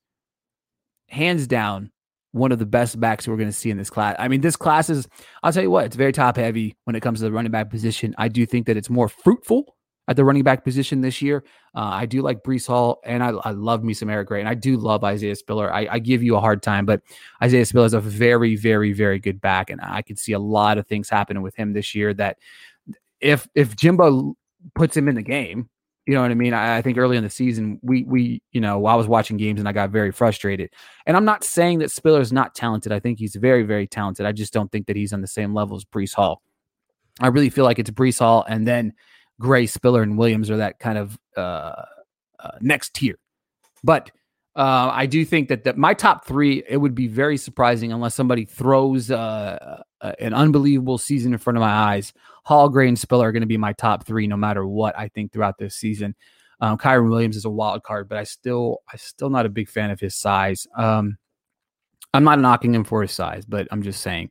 [1.09, 1.93] Hands down,
[2.37, 4.15] one of the best backs we're going to see in this class.
[4.19, 5.09] I mean, this class is,
[5.43, 7.71] I'll tell you what, it's very top heavy when it comes to the running back
[7.71, 8.15] position.
[8.19, 9.75] I do think that it's more fruitful
[10.07, 11.45] at the running back position this year.
[11.75, 14.49] Uh, I do like Breece Hall, and I, I, love me some Eric Gray, and
[14.49, 15.73] I do love Isaiah Spiller.
[15.73, 17.03] I, I, give you a hard time, but
[17.43, 20.79] Isaiah Spiller is a very, very, very good back, and I could see a lot
[20.79, 22.15] of things happening with him this year.
[22.15, 22.39] That
[23.21, 24.37] if if Jimbo
[24.75, 25.69] puts him in the game,
[26.07, 26.55] You know what I mean?
[26.55, 29.61] I, I think early in the season, we we you know I was watching games
[29.61, 30.71] and I got very frustrated.
[31.05, 32.93] And I'm not saying that Spiller's not talented.
[32.93, 34.25] I think he's very very talented.
[34.25, 36.43] I just don't think that he's on the same level as Breece Hall.
[37.21, 38.93] I really feel like it's Breece Hall and then
[39.41, 41.83] Gray, Spiller, and Williams are that kind of uh,
[42.39, 43.19] uh, next tier.
[43.83, 44.11] But
[44.57, 48.15] uh, I do think that, that my top three, it would be very surprising unless
[48.15, 52.15] somebody throws uh, uh, an unbelievable season in front of my eyes.
[52.45, 55.09] Hall, Gray, and Spiller are going to be my top three no matter what I
[55.09, 56.15] think throughout this season.
[56.61, 59.69] Um, Kyren Williams is a wild card, but I still, I still not a big
[59.69, 60.67] fan of his size.
[60.75, 61.19] Um,
[62.15, 64.31] I'm not knocking him for his size, but I'm just saying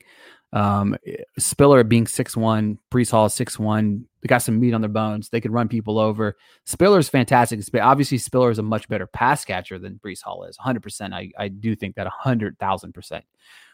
[0.56, 0.96] um,
[1.38, 4.06] Spiller being six one, Breece Hall six one.
[4.22, 5.28] They got some meat on their bones.
[5.28, 6.38] They could run people over.
[6.64, 7.60] Spiller's fantastic.
[7.80, 10.58] Obviously, Spiller is a much better pass catcher than Breece Hall is.
[10.58, 10.82] 100.
[10.82, 13.26] percent I I do think that hundred thousand percent.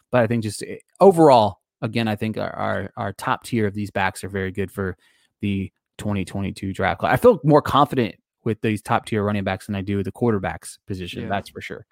[0.09, 3.75] But I think just eh, overall, again, I think our, our our top tier of
[3.75, 4.97] these backs are very good for
[5.39, 7.13] the 2022 draft class.
[7.13, 10.79] I feel more confident with these top tier running backs than I do the quarterbacks
[10.87, 11.23] position.
[11.23, 11.29] Yeah.
[11.29, 11.85] That's for sure.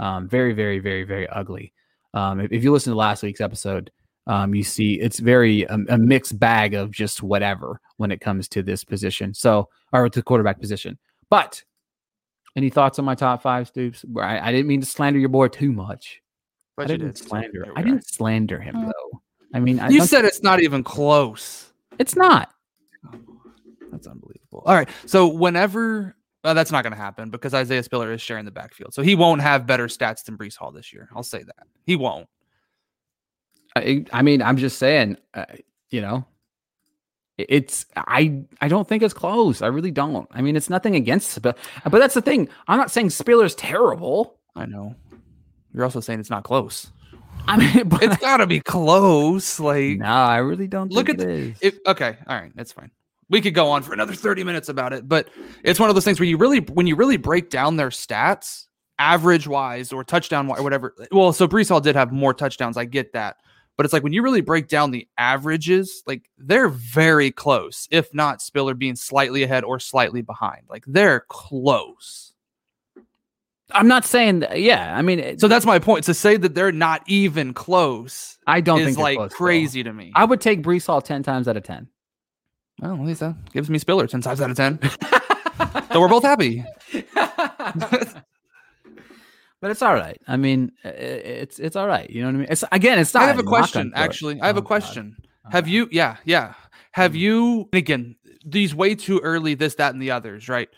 [0.00, 1.72] Um, very, very, very, very ugly.
[2.12, 3.92] Um, if, if you listen to last week's episode,
[4.26, 8.48] um, you see it's very um, a mixed bag of just whatever when it comes
[8.48, 9.34] to this position.
[9.34, 10.98] So, or to quarterback position.
[11.28, 11.62] But
[12.56, 14.04] any thoughts on my top five, Stoops?
[14.18, 16.20] I, I didn't mean to slander your boy too much.
[16.76, 17.18] But I didn't did.
[17.18, 17.72] slander.
[17.76, 19.22] I didn't slander him uh, though.
[19.54, 21.72] I mean, I you said it's not even close.
[21.98, 22.50] It's not.
[23.90, 24.62] That's unbelievable.
[24.64, 28.44] All right, so whenever uh, that's not going to happen because Isaiah Spiller is sharing
[28.44, 31.08] the backfield, so he won't have better stats than Breece Hall this year.
[31.14, 32.28] I'll say that he won't.
[33.76, 35.44] I, I mean, I'm just saying, uh,
[35.90, 36.26] you know,
[37.38, 39.62] it's I I don't think it's close.
[39.62, 40.28] I really don't.
[40.32, 41.54] I mean, it's nothing against Spiller,
[41.84, 42.48] but that's the thing.
[42.68, 44.38] I'm not saying Spiller's terrible.
[44.54, 44.94] I know.
[45.72, 46.90] You're also saying it's not close.
[47.46, 49.58] I mean, but it's got to be close.
[49.58, 50.92] Like, no, I really don't.
[50.92, 51.78] Look at the, it.
[51.86, 52.90] Okay, all right, that's fine.
[53.28, 55.28] We could go on for another 30 minutes about it, but
[55.64, 58.66] it's one of those things where you really, when you really break down their stats,
[58.98, 60.94] average wise or touchdown wise, or whatever.
[61.10, 62.76] Well, so Breece Hall did have more touchdowns.
[62.76, 63.38] I get that,
[63.76, 68.12] but it's like when you really break down the averages, like they're very close, if
[68.14, 70.62] not Spiller being slightly ahead or slightly behind.
[70.68, 72.32] Like they're close.
[73.70, 74.96] I'm not saying that, yeah.
[74.96, 76.04] I mean, so that's my point.
[76.04, 79.90] To say that they're not even close, I don't is think like close, crazy though.
[79.90, 80.12] to me.
[80.14, 81.88] I would take Breece Hall 10 times out of 10.
[82.80, 84.80] Well, at least that gives me Spiller 10 times out of 10.
[85.92, 86.64] so we're both happy.
[89.62, 90.20] but it's all right.
[90.26, 92.10] I mean, it's it's all right.
[92.10, 92.46] You know what I mean?
[92.50, 93.22] It's again, it's not.
[93.22, 93.92] I have a question.
[93.94, 95.16] Actually, I have oh, a question.
[95.44, 95.52] God.
[95.52, 95.88] Have you?
[95.92, 96.54] Yeah, yeah.
[96.90, 97.18] Have hmm.
[97.18, 97.68] you?
[97.72, 99.54] Again, these way too early.
[99.54, 100.48] This, that, and the others.
[100.48, 100.68] Right.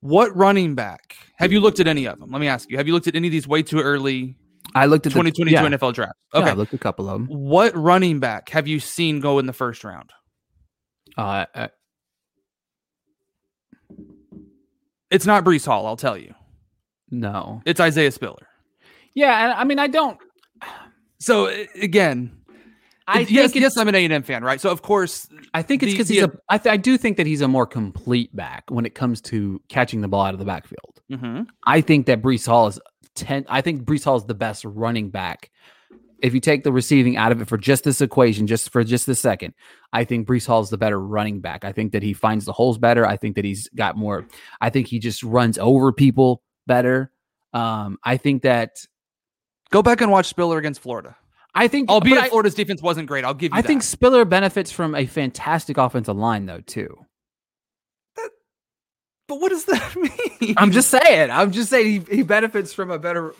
[0.00, 2.32] What running back have you looked at any of them?
[2.32, 2.76] Let me ask you.
[2.76, 4.34] Have you looked at any of these way too early?
[4.74, 5.64] I looked at 2022 yeah.
[5.64, 6.12] NFL draft.
[6.34, 7.28] Okay, yeah, I looked at a couple of them.
[7.28, 10.10] What running back have you seen go in the first round?
[11.16, 11.68] Uh, uh
[15.08, 15.86] it's not Breece Hall.
[15.86, 16.34] I'll tell you.
[17.20, 18.48] No, it's Isaiah Spiller.
[19.14, 20.18] Yeah, I mean, I don't.
[21.20, 21.46] So
[21.80, 22.36] again,
[23.06, 24.60] I yes, yes, I'm an A and M fan, right?
[24.60, 26.32] So of course, I think it's because he's a.
[26.48, 29.60] I, th- I do think that he's a more complete back when it comes to
[29.68, 31.00] catching the ball out of the backfield.
[31.12, 31.42] Mm-hmm.
[31.64, 32.80] I think that Breece Hall is
[33.14, 33.44] ten.
[33.48, 35.50] I think Breece Hall is the best running back.
[36.20, 39.06] If you take the receiving out of it for just this equation, just for just
[39.08, 39.52] a second,
[39.92, 41.64] I think Breece Hall is the better running back.
[41.64, 43.06] I think that he finds the holes better.
[43.06, 44.26] I think that he's got more.
[44.60, 47.10] I think he just runs over people better.
[47.52, 48.86] Um, I think that
[49.70, 51.16] go back and watch Spiller against Florida.
[51.54, 53.58] I think, albeit I, Florida's defense wasn't great, I'll give you.
[53.58, 53.68] I that.
[53.68, 57.06] think Spiller benefits from a fantastic offensive line, though, too.
[58.16, 58.30] That,
[59.28, 60.54] but what does that mean?
[60.56, 61.30] I'm just saying.
[61.30, 63.34] I'm just saying he, he benefits from a better.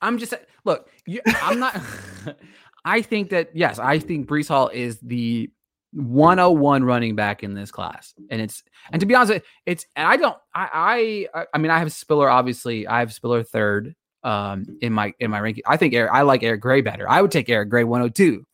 [0.00, 0.32] I'm just
[0.64, 0.88] look.
[1.06, 1.78] You, I'm not.
[2.84, 5.50] I think that yes, I think Breece Hall is the
[5.92, 8.14] 101 running back in this class.
[8.30, 11.78] And it's and to be honest, it's and I don't I I I mean I
[11.78, 12.86] have Spiller obviously.
[12.86, 15.64] I have Spiller third um in my in my ranking.
[15.66, 17.08] I think Eric, I like Eric Gray better.
[17.08, 18.44] I would take Eric Gray 102.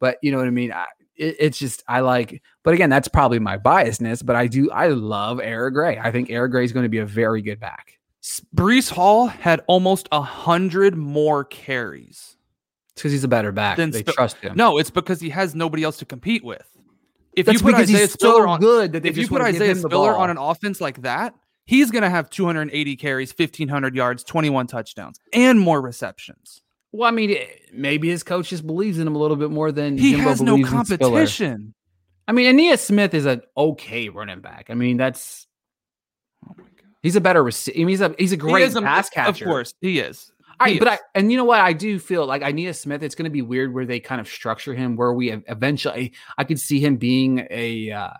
[0.00, 0.72] But you know what I mean?
[0.72, 4.70] I, it, it's just I like but again, that's probably my biasness, but I do
[4.70, 5.98] I love Eric Gray.
[5.98, 7.98] I think Eric Gray is going to be a very good back.
[8.54, 12.36] Breece Hall had almost a hundred more carries.
[12.92, 13.76] It's because he's a better back.
[13.76, 14.56] They Sp- trust him.
[14.56, 16.75] No, it's because he has nobody else to compete with
[17.36, 20.16] if That's you put Isaiah Spiller so on good that if you put Isaiah Spiller
[20.16, 21.34] on an offense like that,
[21.66, 26.62] he's going to have 280 carries, 1500 yards, 21 touchdowns, and more receptions.
[26.92, 27.36] Well, I mean,
[27.72, 30.40] maybe his coach just believes in him a little bit more than he Jimbo has
[30.40, 31.74] no competition.
[32.26, 34.66] I mean, Ainias Smith is an okay running back.
[34.70, 35.46] I mean, that's
[36.48, 37.76] oh my god, he's a better receiver.
[37.76, 39.44] I mean, he's a he's a great he pass catcher.
[39.44, 40.32] Of course, he is.
[40.58, 43.02] All right, but I and you know what I do feel like Ainias Smith.
[43.02, 46.44] It's going to be weird where they kind of structure him where we eventually I
[46.44, 48.10] could see him being a uh,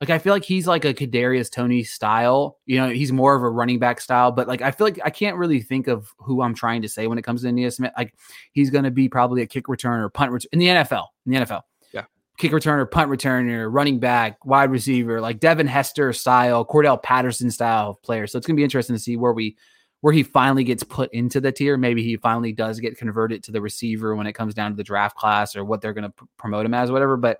[0.00, 2.58] Like I feel like he's like a Kadarius Toney style.
[2.66, 4.30] You know, he's more of a running back style.
[4.32, 7.06] But like I feel like I can't really think of who I'm trying to say
[7.06, 7.92] when it comes to Ainias Smith.
[7.96, 8.14] Like
[8.52, 11.06] he's going to be probably a kick returner, punt return in the NFL.
[11.26, 11.62] In the NFL,
[11.92, 12.04] Yeah.
[12.38, 17.90] kick returner, punt returner, running back, wide receiver, like Devin Hester style, Cordell Patterson style
[17.90, 18.26] of player.
[18.26, 19.56] So it's going to be interesting to see where we
[20.02, 21.76] where he finally gets put into the tier.
[21.76, 24.84] Maybe he finally does get converted to the receiver when it comes down to the
[24.84, 27.16] draft class or what they're going to p- promote him as, whatever.
[27.16, 27.38] But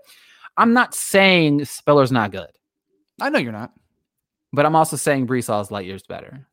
[0.56, 2.50] I'm not saying Spiller's not good,
[3.20, 3.72] I know you're not.
[4.52, 6.46] but I'm also saying Breece Hall is light years better.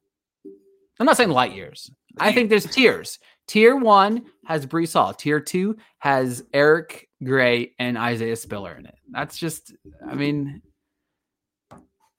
[0.99, 1.91] I'm not saying light years.
[2.19, 3.19] I think there's tiers.
[3.47, 5.13] Tier one has Breece Hall.
[5.13, 8.95] Tier two has Eric Gray and Isaiah Spiller in it.
[9.11, 9.73] That's just,
[10.07, 10.61] I mean,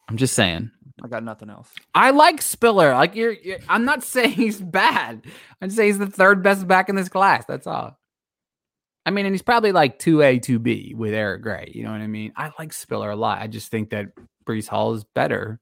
[0.09, 0.71] I'm just saying.
[1.03, 1.71] I got nothing else.
[1.95, 2.93] I like Spiller.
[2.95, 5.25] Like you're, you're I'm not saying he's bad.
[5.61, 7.45] I'm saying he's the third best back in this class.
[7.47, 7.99] That's all.
[9.07, 11.73] I mean, and he's probably like 2A, 2B with Eric Gray.
[11.75, 12.33] You know what I mean?
[12.37, 13.41] I like Spiller a lot.
[13.41, 14.09] I just think that
[14.47, 15.61] Breece Hall is better.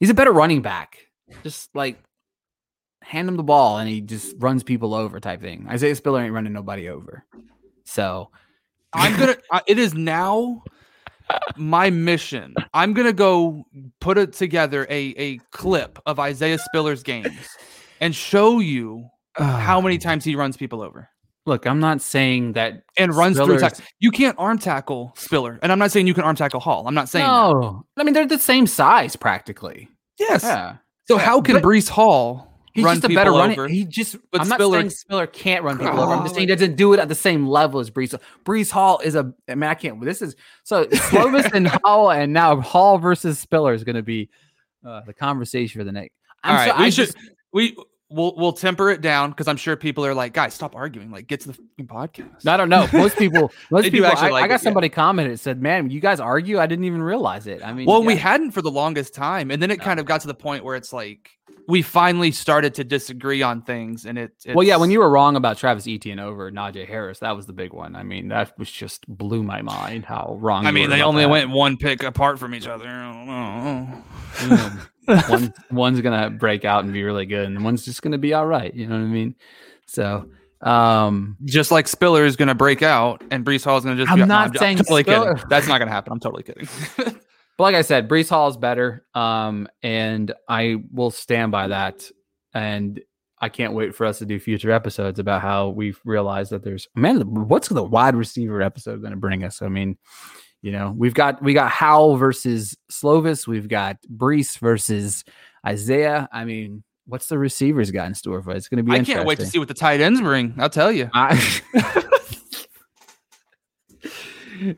[0.00, 0.98] He's a better running back.
[1.44, 1.98] Just like
[3.02, 5.66] hand him the ball and he just runs people over type thing.
[5.68, 7.24] Isaiah Spiller ain't running nobody over.
[7.84, 8.30] So
[8.92, 9.36] I'm gonna.
[9.52, 10.62] I, it is now
[11.56, 12.54] my mission.
[12.74, 13.64] I'm gonna go
[14.00, 17.48] put it together a a clip of Isaiah Spiller's games
[18.00, 19.06] and show you
[19.38, 21.08] oh, how many times he runs people over
[21.48, 25.72] look, I'm not saying that and runs through Spiller's- You can't arm tackle Spiller, and
[25.72, 26.86] I'm not saying you can arm tackle Hall.
[26.86, 27.32] I'm not saying that.
[27.32, 27.86] No.
[27.96, 29.88] I mean, they're the same size practically.
[30.18, 30.42] Yes.
[30.44, 30.76] Yeah.
[31.08, 32.47] So how can But- Breece Hall
[32.78, 33.68] He's run just a better runner.
[33.68, 34.16] He just.
[34.30, 36.12] But I'm not saying Spiller can't run people over.
[36.14, 38.18] I'm just saying he doesn't do it at the same level as Breece.
[38.44, 39.32] Breece Hall is a.
[39.48, 40.00] I mean, I can't.
[40.00, 44.28] This is so Slovis and Hall, and now Hall versus Spiller is going to be
[44.86, 46.12] uh, the conversation for the night.
[46.44, 47.18] All right, so- we I should just-
[47.52, 47.76] we
[48.10, 51.10] we'll we'll temper it down because I'm sure people are like, guys, stop arguing.
[51.10, 52.46] Like, get to the fucking podcast.
[52.46, 52.88] I don't know.
[52.92, 53.52] Most people.
[53.70, 54.06] Most They do people.
[54.10, 54.58] actually I, like I it, got yeah.
[54.64, 56.58] somebody commented said, "Man, you guys argue.
[56.58, 59.60] I didn't even realize it." I mean, well, we hadn't for the longest time, and
[59.62, 61.37] then it kind of got to the point where it's like
[61.68, 64.32] we finally started to disagree on things, and it.
[64.52, 67.52] Well, yeah, when you were wrong about Travis Etienne over Najee Harris, that was the
[67.52, 67.94] big one.
[67.94, 70.64] I mean, that was just blew my mind how wrong.
[70.66, 71.28] I you mean, were they only that.
[71.28, 72.88] went one pick apart from each other.
[72.88, 73.26] I don't
[74.48, 74.82] know.
[75.28, 78.44] One, one's gonna break out and be really good, and one's just gonna be all
[78.46, 78.74] right.
[78.74, 79.36] You know what I mean?
[79.86, 80.28] So,
[80.60, 84.02] um, Just like Spiller is going to break out, and Breece Hall is going to
[84.02, 84.12] just.
[84.12, 85.48] I'm be, no, not ju- saying totally Spiller- kidding.
[85.48, 86.12] That's not going to happen.
[86.12, 86.68] I'm totally kidding.
[87.58, 92.08] but like I said, Breece Hall is better, um, and I will stand by that.
[92.54, 93.00] And
[93.40, 96.86] I can't wait for us to do future episodes about how we've realized that there's
[96.94, 99.60] man, what's the wide receiver episode going to bring us?
[99.60, 99.98] I mean,
[100.62, 105.24] you know, we've got we got Howell versus Slovis, we've got Breece versus
[105.66, 106.28] Isaiah.
[106.32, 108.58] I mean, what's the receivers got in store for us?
[108.58, 108.92] It's going to be.
[108.92, 110.54] I can't wait to see what the tight ends bring.
[110.58, 111.10] I'll tell you.
[111.12, 111.60] I-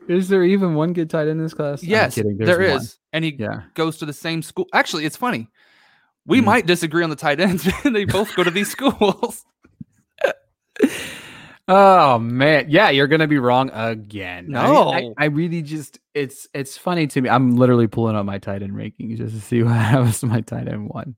[0.07, 1.83] is there even one good tight end in this class?
[1.83, 2.81] Yes, kidding, there one.
[2.81, 3.63] is, and he Yeah.
[3.73, 4.67] goes to the same school.
[4.73, 5.47] Actually, it's funny.
[6.25, 6.45] We Hmm.
[6.45, 7.67] might disagree on the tight ends.
[7.83, 9.45] they both go to these schools.
[11.67, 14.47] Oh man, yeah, you're gonna be wrong again.
[14.49, 14.89] No.
[14.89, 17.29] I, I really just it's it's funny to me.
[17.29, 20.41] I'm literally pulling up my tight end rankings just to see what happens to my
[20.41, 21.15] tight end one.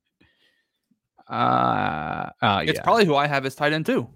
[1.27, 4.07] Uh, oh It's yeah, probably who I have as tight end too.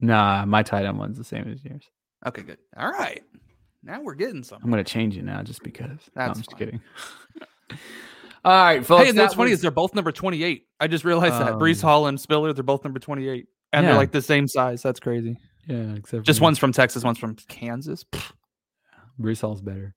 [0.00, 0.46] nah.
[0.46, 1.84] My tight end one's the same as yours.
[2.24, 2.58] Okay, good.
[2.76, 3.22] All right.
[3.84, 4.64] Now we're getting something.
[4.64, 5.98] I'm gonna change it now just because.
[6.16, 6.58] No, I'm just fine.
[6.58, 6.80] kidding.
[8.44, 9.04] All right, folks.
[9.04, 10.66] Hey, and what's that funny was- is they're both number 28.
[10.80, 11.54] I just realized that.
[11.54, 13.46] Breece Um, Hall and Spiller, they're both number 28.
[13.72, 14.82] And they're like the same size.
[14.82, 15.36] That's crazy.
[15.66, 18.04] yeah, except Just one's from Texas, one's from Kansas.
[19.18, 19.94] Bruce Hall's better.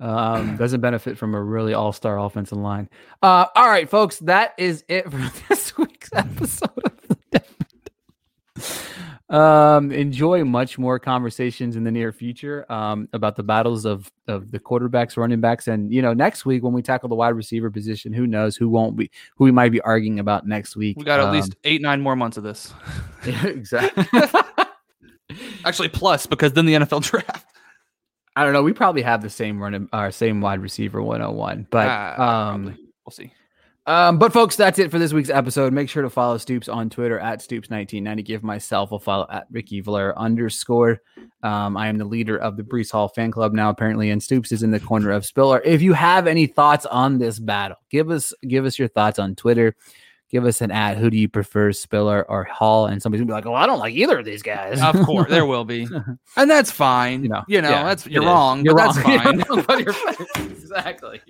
[0.00, 2.88] Um, doesn't benefit from a really all-star offensive line.
[3.22, 5.18] Uh, all right, folks, that is it for
[5.48, 6.97] this week's episode of the Devin.
[9.30, 14.50] Um, enjoy much more conversations in the near future um, about the battles of of
[14.50, 17.70] the quarterbacks, running backs, and you know next week when we tackle the wide receiver
[17.70, 20.96] position, who knows who won't be who we might be arguing about next week.
[20.96, 22.72] We got at Um, least eight, nine more months of this.
[23.26, 24.06] yeah, exactly.
[25.64, 27.46] Actually, plus because then the NFL draft.
[28.34, 28.62] I don't know.
[28.62, 32.12] We probably have the same running, our same wide receiver 101, but Ah,
[32.52, 32.84] um, probably.
[33.04, 33.32] we'll see.
[33.88, 35.72] Um, but folks, that's it for this week's episode.
[35.72, 38.22] Make sure to follow Stoops on Twitter at Stoops1990.
[38.22, 41.00] Give myself a follow at Ricky Vlare underscore.
[41.42, 44.52] Um, I am the leader of the Breece Hall fan club now, apparently, and Stoops
[44.52, 45.62] is in the corner of Spiller.
[45.64, 49.34] If you have any thoughts on this battle, give us give us your thoughts on
[49.34, 49.74] Twitter.
[50.28, 52.84] Give us an at who do you prefer, Spiller or Hall?
[52.84, 55.30] And somebody's gonna be like, "Oh, I don't like either of these guys." Of course,
[55.30, 55.88] there will be,
[56.36, 57.22] and that's fine.
[57.22, 58.62] you know, you know, yeah, that's you're wrong.
[58.66, 59.38] You're but wrong.
[59.66, 60.46] That's fine.
[60.50, 61.22] exactly.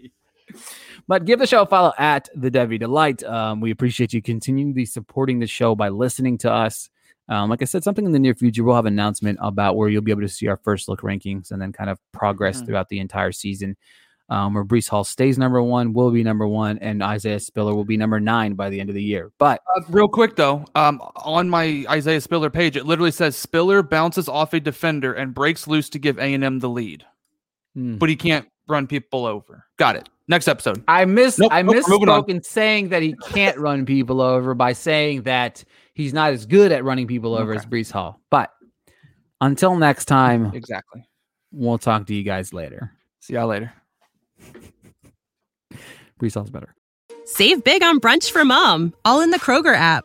[1.09, 3.25] But give the show a follow at the Debbie Delight.
[3.25, 6.91] Um, we appreciate you continually supporting the show by listening to us.
[7.31, 9.89] Um, like I said, something in the near future, we'll have an announcement about where
[9.89, 12.67] you'll be able to see our first look rankings and then kind of progress Mhm.
[12.67, 13.77] throughout the entire season.
[14.31, 17.87] um, where Breece Hall stays number one, will be number one, and Isaiah Spiller will
[17.87, 19.33] be number nine by the end of the year.
[19.39, 23.83] But Uh, real quick though, um, on my Isaiah Spiller page, it literally says Spiller
[23.83, 27.07] bounces off a defender and breaks loose to give A and M the lead,
[27.75, 27.97] hmm.
[27.97, 29.65] but he can't run people over.
[29.77, 30.09] Got it.
[30.29, 30.85] Next episode.
[30.89, 32.23] I miss Nope, I nope, we're moving on.
[32.23, 35.65] misspoke in saying that he can't run people over by saying that
[35.95, 37.59] he's not as good at running people over Okay.
[37.61, 38.21] as Breece Hall.
[38.31, 38.53] But
[39.41, 41.09] until next time, Exactly.
[41.51, 42.93] we'll talk to you guys later.
[43.21, 43.73] See y'all later.
[46.21, 46.75] Breece Hall's better.
[47.25, 50.05] Save big on brunch for mom, all in the Kroger app.